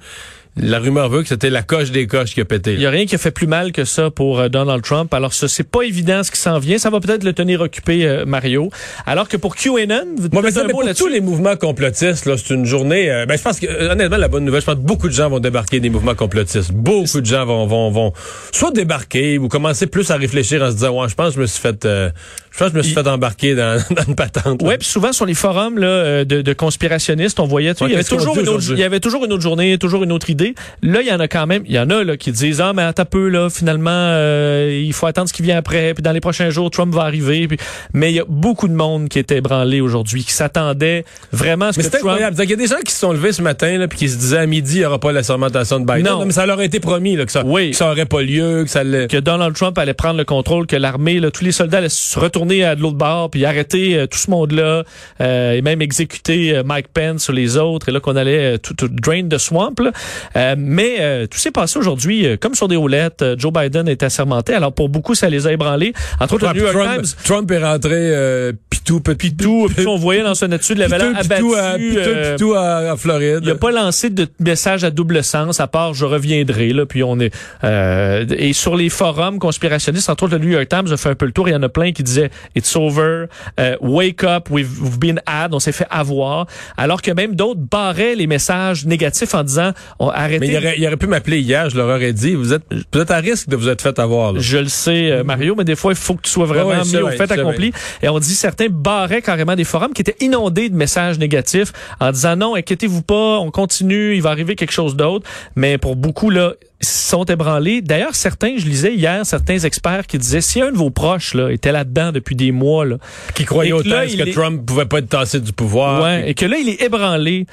La 0.57 0.79
rumeur 0.79 1.09
veut 1.09 1.23
que 1.23 1.29
c'était 1.29 1.51
la 1.51 1.63
coche 1.63 1.91
des 1.91 2.07
coches 2.07 2.33
qui 2.35 2.41
a 2.41 2.45
pété. 2.45 2.75
Il 2.75 2.79
n'y 2.79 2.87
a 2.87 2.91
rien 2.91 3.07
qui 3.07 3.17
a 3.17 3.19
fait 3.19 3.33
plus 3.33 3.49
mal 3.49 3.73
que 3.73 3.85
ça 3.85 4.11
pour 4.11 4.39
euh, 4.39 4.49
Donald 4.49 4.83
Trump. 4.83 5.13
Alors, 5.13 5.33
ce 5.35 5.49
c'est 5.49 5.69
pas 5.69 5.83
évident 5.83 6.23
ce 6.23 6.31
qui 6.31 6.39
s'en 6.39 6.61
vient. 6.61 6.79
Ça 6.79 6.91
va 6.91 7.01
peut-être 7.01 7.25
le 7.25 7.33
tenir 7.33 7.61
occupé, 7.61 8.07
euh, 8.07 8.25
Mario. 8.25 8.71
Alors 9.05 9.29
que 9.29 9.37
pour 9.37 9.57
QAnon, 9.57 10.05
Moi, 10.33 10.43
mais 10.43 10.51
ça, 10.53 10.63
mais 10.65 10.71
pour 10.71 10.85
tous 10.97 11.09
les 11.09 11.21
mouvements 11.21 11.57
complotistes, 11.57 12.27
là, 12.27 12.37
c'est 12.37 12.55
une 12.55 12.67
journée. 12.67 13.11
euh, 13.11 13.27
ben, 13.27 13.37
je 13.37 13.43
pense 13.43 13.59
que 13.59 13.91
honnêtement, 13.91 14.17
la 14.17 14.29
bonne 14.29 14.45
nouvelle, 14.45 14.61
je 14.61 14.67
pense 14.67 14.77
que 14.77 14.81
beaucoup 14.81 15.09
de 15.09 15.13
gens 15.13 15.29
vont 15.29 15.41
débarquer 15.41 15.81
des 15.81 15.91
mouvements 15.91 16.15
complotistes. 16.15 16.71
Beaucoup 16.73 17.21
de 17.21 17.27
gens 17.27 17.45
vont 17.47 17.67
vont 17.67 17.91
vont 17.91 18.13
soit 18.53 18.71
débarquer 18.71 19.39
ou 19.39 19.49
commencer 19.49 19.89
plus 19.89 20.11
à 20.13 20.17
réfléchir 20.17 20.63
en 20.63 20.69
se 20.69 20.75
disant, 20.75 21.01
ouais, 21.03 21.09
je 21.09 21.15
pense 21.17 21.31
que 21.31 21.35
je 21.35 21.41
me 21.41 21.47
suis 21.47 21.61
fait, 21.61 21.85
euh, 21.85 22.11
je 22.53 22.59
pense 22.59 22.69
que 22.69 22.75
je 22.75 22.79
me 22.79 22.83
suis 22.85 22.95
fait 22.95 23.09
embarquer 23.09 23.57
dans, 23.57 23.83
dans 23.91 24.05
une 24.05 24.15
patente. 24.15 24.63
là. 24.63 24.69
Ouais, 24.69 24.79
puis 24.79 24.87
souvent 24.87 25.13
sur 25.13 25.27
les 25.27 25.35
forums 25.35 25.79
là, 25.79 26.25
de, 26.25 26.43
de 26.43 26.53
conspirationnistes, 26.53 27.41
on 27.41 27.47
voyait, 27.47 27.75
tu 27.75 27.83
Ouais, 27.83 27.91
il 27.91 27.93
y 27.93 27.97
avait 27.97 28.05
toujours 28.05 28.39
une 28.39 28.49
autre, 28.49 28.65
il 28.71 28.79
y 28.79 28.85
avait 28.85 29.01
toujours 29.01 29.25
une 29.25 29.33
autre 29.33 29.43
journée, 29.43 29.77
toujours 29.79 30.05
une 30.05 30.13
autre 30.13 30.31
idée. 30.31 30.44
Là, 30.83 31.01
il 31.01 31.07
y 31.07 31.13
en 31.13 31.21
a 31.21 31.29
quand 31.29 31.47
même, 31.47 31.63
il 31.67 31.73
y 31.75 31.79
en 31.79 31.89
a 31.91 32.05
là 32.05 32.17
qui 32.17 32.31
disent 32.33 32.61
ah 32.61 32.73
mais 32.75 32.83
attends 32.83 33.05
peu 33.05 33.29
là, 33.29 33.49
finalement 33.51 33.91
euh, 33.93 34.83
il 34.85 34.93
faut 34.93 35.07
attendre 35.07 35.29
ce 35.29 35.33
qui 35.33 35.43
vient 35.43 35.57
après, 35.57 35.95
puis 35.95 36.03
dans 36.03 36.13
les 36.13 36.21
prochains 36.21 36.51
jours 36.51 36.71
Trump 36.71 36.95
va 36.95 37.03
arriver. 37.03 37.49
Puis... 37.49 37.57
Mais 37.93 38.11
il 38.13 38.17
y 38.17 38.21
a 38.21 38.25
beaucoup 38.29 38.69
de 38.69 38.75
monde 38.75 39.09
qui 39.09 39.19
était 39.19 39.37
ébranlé 39.39 39.81
aujourd'hui, 39.81 40.25
qui 40.25 40.33
s'attendait 40.33 41.05
vraiment 41.33 41.67
à 41.67 41.73
ce 41.73 41.79
Mais 41.79 41.85
que 41.85 41.91
c'est 41.91 41.99
Trump. 41.99 42.11
incroyable. 42.13 42.37
Il 42.43 42.51
y 42.51 42.53
a 42.53 42.57
des 42.57 42.67
gens 42.67 42.81
qui 42.85 42.93
se 42.93 42.99
sont 42.99 43.13
levés 43.13 43.33
ce 43.33 43.43
matin 43.43 43.79
là, 43.79 43.89
puis 43.89 43.99
qui 43.99 44.09
se 44.09 44.17
disaient 44.17 44.39
à 44.39 44.47
midi, 44.47 44.77
il 44.77 44.79
n'y 44.81 44.85
aura 44.85 44.99
pas 44.99 45.13
la 45.13 45.23
sermentation 45.23 45.81
de 45.81 45.87
Biden. 45.87 46.05
Non. 46.13 46.25
mais 46.25 46.33
ça 46.33 46.47
leur 46.47 46.59
a 46.59 46.65
été 46.65 46.81
promis 46.81 47.17
là, 47.17 47.25
que, 47.27 47.33
ça, 47.33 47.43
Oui. 47.45 47.71
que 47.71 47.77
ça 47.77 47.91
aurait 47.91 48.07
pas 48.07 48.23
lieu, 48.23 48.65
que 48.65 48.71
ça 48.71 48.81
allait... 48.81 49.07
que 49.07 49.17
Donald 49.17 49.55
Trump 49.55 49.77
allait 49.79 49.95
prendre 49.95 50.19
le 50.19 50.25
contrôle, 50.25 50.67
que 50.67 50.77
l'armée, 50.77 51.21
là, 51.21 51.31
tous 51.31 51.45
les 51.45 51.53
soldats 51.53 51.79
allaient 51.79 51.89
se 51.89 52.19
retourner 52.19 52.65
à 52.65 52.75
de 52.75 52.81
l'autre 52.83 52.97
bord, 52.97 53.31
puis 53.31 53.45
arrêter 53.45 53.97
euh, 53.97 54.07
tout 54.07 54.19
ce 54.19 54.31
monde-là, 54.31 54.85
euh, 55.21 55.53
et 55.53 55.63
même 55.63 55.81
exécuter 55.83 56.57
euh, 56.57 56.63
Mike 56.65 56.89
Pence 56.93 57.23
sur 57.25 57.33
les 57.33 57.57
autres, 57.57 57.89
et 57.89 57.93
là 57.93 58.01
qu'on 58.01 58.17
allait 58.17 58.55
euh, 58.55 58.59
tout, 58.59 58.75
tout 58.75 58.89
drain 58.89 59.23
the 59.29 59.39
swamp. 59.39 59.75
là. 59.81 59.93
Euh, 60.37 60.55
mais 60.59 60.97
euh, 61.01 61.27
tout 61.27 61.39
s'est 61.39 61.51
passé 61.51 61.79
aujourd'hui 61.79 62.27
euh, 62.27 62.37
comme 62.37 62.55
sur 62.55 62.69
des 62.69 62.77
roulettes. 62.77 63.23
Euh, 63.23 63.37
Joe 63.39 63.53
Biden 63.53 63.89
est 63.89 64.03
assermenté. 64.03 64.55
Alors 64.55 64.73
pour 64.73 64.89
beaucoup, 64.89 65.15
ça 65.15 65.29
les 65.29 65.47
a 65.47 65.53
ébranlés. 65.53 65.93
Entre 66.21 66.35
autres, 66.35 66.47
le 66.49 66.55
New 66.55 66.63
York 66.67 66.73
Trump, 66.75 67.03
Times. 67.03 67.15
Trump 67.25 67.51
est 67.51 67.65
rentré 67.65 67.95
euh, 67.95 68.53
pitou, 68.71 69.01
pitou, 69.01 69.69
puis 69.75 69.87
on 69.87 69.97
voyait 69.97 70.23
dans 70.23 70.35
son 70.35 70.51
étude, 70.53 70.79
il 70.79 70.83
avait 70.83 70.99
l'air 70.99 71.17
abattu. 71.17 71.43
pitou, 71.43 71.55
à, 71.55 71.75
pitou, 71.77 72.01
pitou 72.33 72.55
à, 72.55 72.93
à 72.93 72.97
Floride. 72.97 73.41
il 73.43 73.51
a 73.51 73.55
pas 73.55 73.71
lancé 73.71 74.11
de 74.11 74.27
message 74.41 74.85
à 74.85 74.91
double 74.91 75.23
sens, 75.23 75.61
à 75.61 75.67
part 75.67 75.95
je 75.95 76.05
reviendrai. 76.05 76.73
Là, 76.73 76.87
puis 76.87 77.03
on 77.03 77.19
est 77.21 77.33
euh, 77.63 78.25
et 78.37 78.53
sur 78.53 78.77
les 78.77 78.89
forums 78.89 79.39
conspirationnistes, 79.39 80.11
entre 80.11 80.25
autres 80.25 80.37
le 80.37 80.45
New 80.45 80.51
York 80.51 80.69
Times 80.69 80.93
a 80.93 80.97
fait 80.97 81.11
un 81.11 81.15
peu 81.15 81.27
le 81.27 81.33
tour. 81.33 81.49
Il 81.49 81.53
y 81.53 81.57
en 81.57 81.63
a 81.63 81.69
plein 81.69 81.93
qui 81.93 82.03
disaient 82.03 82.31
It's 82.57 82.75
over, 82.77 83.27
euh, 83.61 83.77
wake 83.81 84.25
up, 84.25 84.51
we've, 84.51 84.81
we've 84.83 84.99
been 84.99 85.21
had, 85.27 85.55
on 85.55 85.61
s'est 85.61 85.73
fait 85.73 85.87
avoir. 85.91 86.47
Alors 86.77 87.03
que 87.03 87.11
même 87.11 87.35
d'autres 87.35 87.61
barraient 87.61 88.15
les 88.15 88.27
messages 88.27 88.85
négatifs 88.87 89.35
en 89.35 89.45
disant 89.45 89.73
on 89.99 90.09
arrêtez. 90.25 90.41
Mais 90.47 90.49
il 90.53 90.57
aurait, 90.57 90.75
il 90.79 90.87
aurait 90.87 90.97
pu 90.97 91.07
m'appeler 91.07 91.39
hier, 91.41 91.71
je 91.71 91.77
leur 91.77 91.89
aurais 91.89 92.13
dit, 92.13 92.35
vous 92.35 92.53
êtes, 92.53 92.63
vous 92.93 93.01
êtes 93.01 93.11
à 93.11 93.19
risque 93.19 93.49
de 93.49 93.57
vous 93.57 93.69
être 93.69 93.83
fait 93.83 93.99
avoir. 93.99 94.33
Là. 94.33 94.41
Je 94.41 94.59
le 94.59 94.69
sais, 94.69 95.11
euh, 95.11 95.25
Mario, 95.25 95.55
mais 95.57 95.65
des 95.65 95.77
fois, 95.77 95.93
il 95.93 95.97
faut 95.99 96.15
que 96.15 96.23
tu 96.23 96.31
sois 96.31 96.47
vraiment 96.47 96.85
mis 96.85 96.97
au 96.97 97.09
fait 97.11 97.31
accompli. 97.31 97.73
Et 98.03 98.09
on 98.09 98.19
dit 98.19 98.35
certains 98.35 98.67
barraient 98.69 99.23
carrément 99.23 99.57
des 99.57 99.65
forums 99.65 99.93
qui 99.93 100.03
étaient 100.03 100.17
inondés 100.21 100.69
de 100.69 100.77
messages 100.77 101.19
négatifs 101.19 101.73
en 102.01 102.11
disant 102.13 102.37
non, 102.37 102.55
inquiétez-vous 102.57 103.03
pas, 103.03 103.39
on 103.39 103.51
continue, 103.51 104.15
il 104.15 104.23
va 104.23 104.31
arriver 104.31 104.57
quelque 104.57 104.73
chose 104.73 104.97
d'autre. 104.97 105.29
Mais 105.57 105.79
pour 105.79 105.97
beaucoup, 105.97 106.31
là, 106.31 106.55
sont 106.81 107.25
ébranlés. 107.25 107.81
D'ailleurs, 107.81 108.15
certains, 108.15 108.57
je 108.59 108.67
lisais 108.67 108.95
hier, 108.95 109.25
certains 109.25 109.59
experts 109.59 110.07
qui 110.07 110.19
disaient 110.19 110.43
si 110.43 110.61
un 110.61 110.71
de 110.71 110.77
vos 110.77 110.91
proches 110.91 111.33
là, 111.35 111.51
était 111.51 111.73
là-dedans 111.73 112.13
depuis 112.13 112.37
des 112.37 112.53
mois, 112.53 112.85
là, 112.85 112.97
Qui 113.35 113.45
croyait 113.45 113.71
Et 113.73 113.83
que 113.83 113.89
là, 113.89 114.07
que 114.07 114.29
est- 114.29 114.33
Trump 114.33 114.67
pouvait 114.67 114.85
pas 114.85 114.99
être 114.99 115.09
tassé 115.09 115.41
du 115.41 115.53
pouvoir. 115.53 116.03
ouais, 116.03 116.21
Puis- 116.23 116.31
et 116.31 116.35
que 116.35 116.45
là, 116.47 116.57
il 116.59 116.69
est 116.69 116.83
ébranlé. 116.83 117.47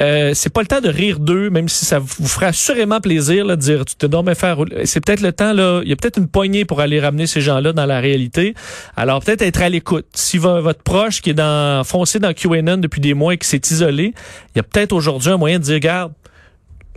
Euh, 0.00 0.32
c'est 0.34 0.48
pas 0.50 0.62
le 0.62 0.66
temps 0.66 0.80
de 0.80 0.88
rire 0.88 1.18
d'eux, 1.18 1.50
même 1.50 1.68
si 1.68 1.84
ça 1.84 1.98
vous 1.98 2.26
fera 2.26 2.46
assurément 2.46 3.00
plaisir 3.00 3.44
là, 3.44 3.56
de 3.56 3.60
dire 3.60 3.84
tu 3.84 3.96
te 3.96 4.06
dormais 4.06 4.34
faire. 4.34 4.56
C'est 4.84 5.04
peut-être 5.04 5.20
le 5.20 5.32
temps 5.32 5.52
là. 5.52 5.80
Il 5.82 5.88
y 5.90 5.92
a 5.92 5.96
peut-être 5.96 6.16
une 6.18 6.28
poignée 6.28 6.64
pour 6.64 6.80
aller 6.80 6.98
ramener 7.00 7.26
ces 7.26 7.40
gens-là 7.42 7.72
dans 7.74 7.84
la 7.86 8.00
réalité. 8.00 8.54
Alors 8.96 9.20
peut-être 9.22 9.42
être 9.42 9.60
à 9.60 9.68
l'écoute. 9.68 10.06
Si 10.14 10.38
vo- 10.38 10.62
votre 10.62 10.82
proche 10.82 11.20
qui 11.20 11.30
est 11.30 11.34
dans 11.34 11.84
foncé 11.84 12.18
dans 12.18 12.32
QAnon 12.32 12.78
depuis 12.78 13.00
des 13.02 13.12
mois 13.14 13.34
et 13.34 13.38
qui 13.38 13.46
s'est 13.46 13.60
isolé, 13.70 14.14
il 14.54 14.58
y 14.58 14.60
a 14.60 14.62
peut-être 14.62 14.92
aujourd'hui 14.92 15.30
un 15.32 15.36
moyen 15.36 15.58
de 15.58 15.64
dire 15.64 15.78
garde. 15.80 16.12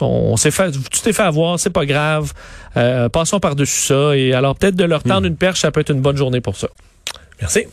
On 0.01 0.35
s'est 0.37 0.51
fait, 0.51 0.71
tu 0.71 1.01
t'es 1.01 1.13
fait 1.13 1.23
avoir, 1.23 1.59
c'est 1.59 1.69
pas 1.69 1.85
grave. 1.85 2.33
Euh, 2.77 3.09
passons 3.09 3.39
par 3.39 3.55
dessus 3.55 3.81
ça. 3.81 4.15
Et 4.17 4.33
alors 4.33 4.55
peut-être 4.55 4.75
de 4.75 4.83
leur 4.85 5.03
tendre 5.03 5.27
une 5.27 5.35
perche, 5.37 5.59
ça 5.61 5.71
peut 5.71 5.81
être 5.81 5.91
une 5.91 6.01
bonne 6.01 6.17
journée 6.17 6.41
pour 6.41 6.55
ça. 6.55 6.67
Merci. 7.41 7.65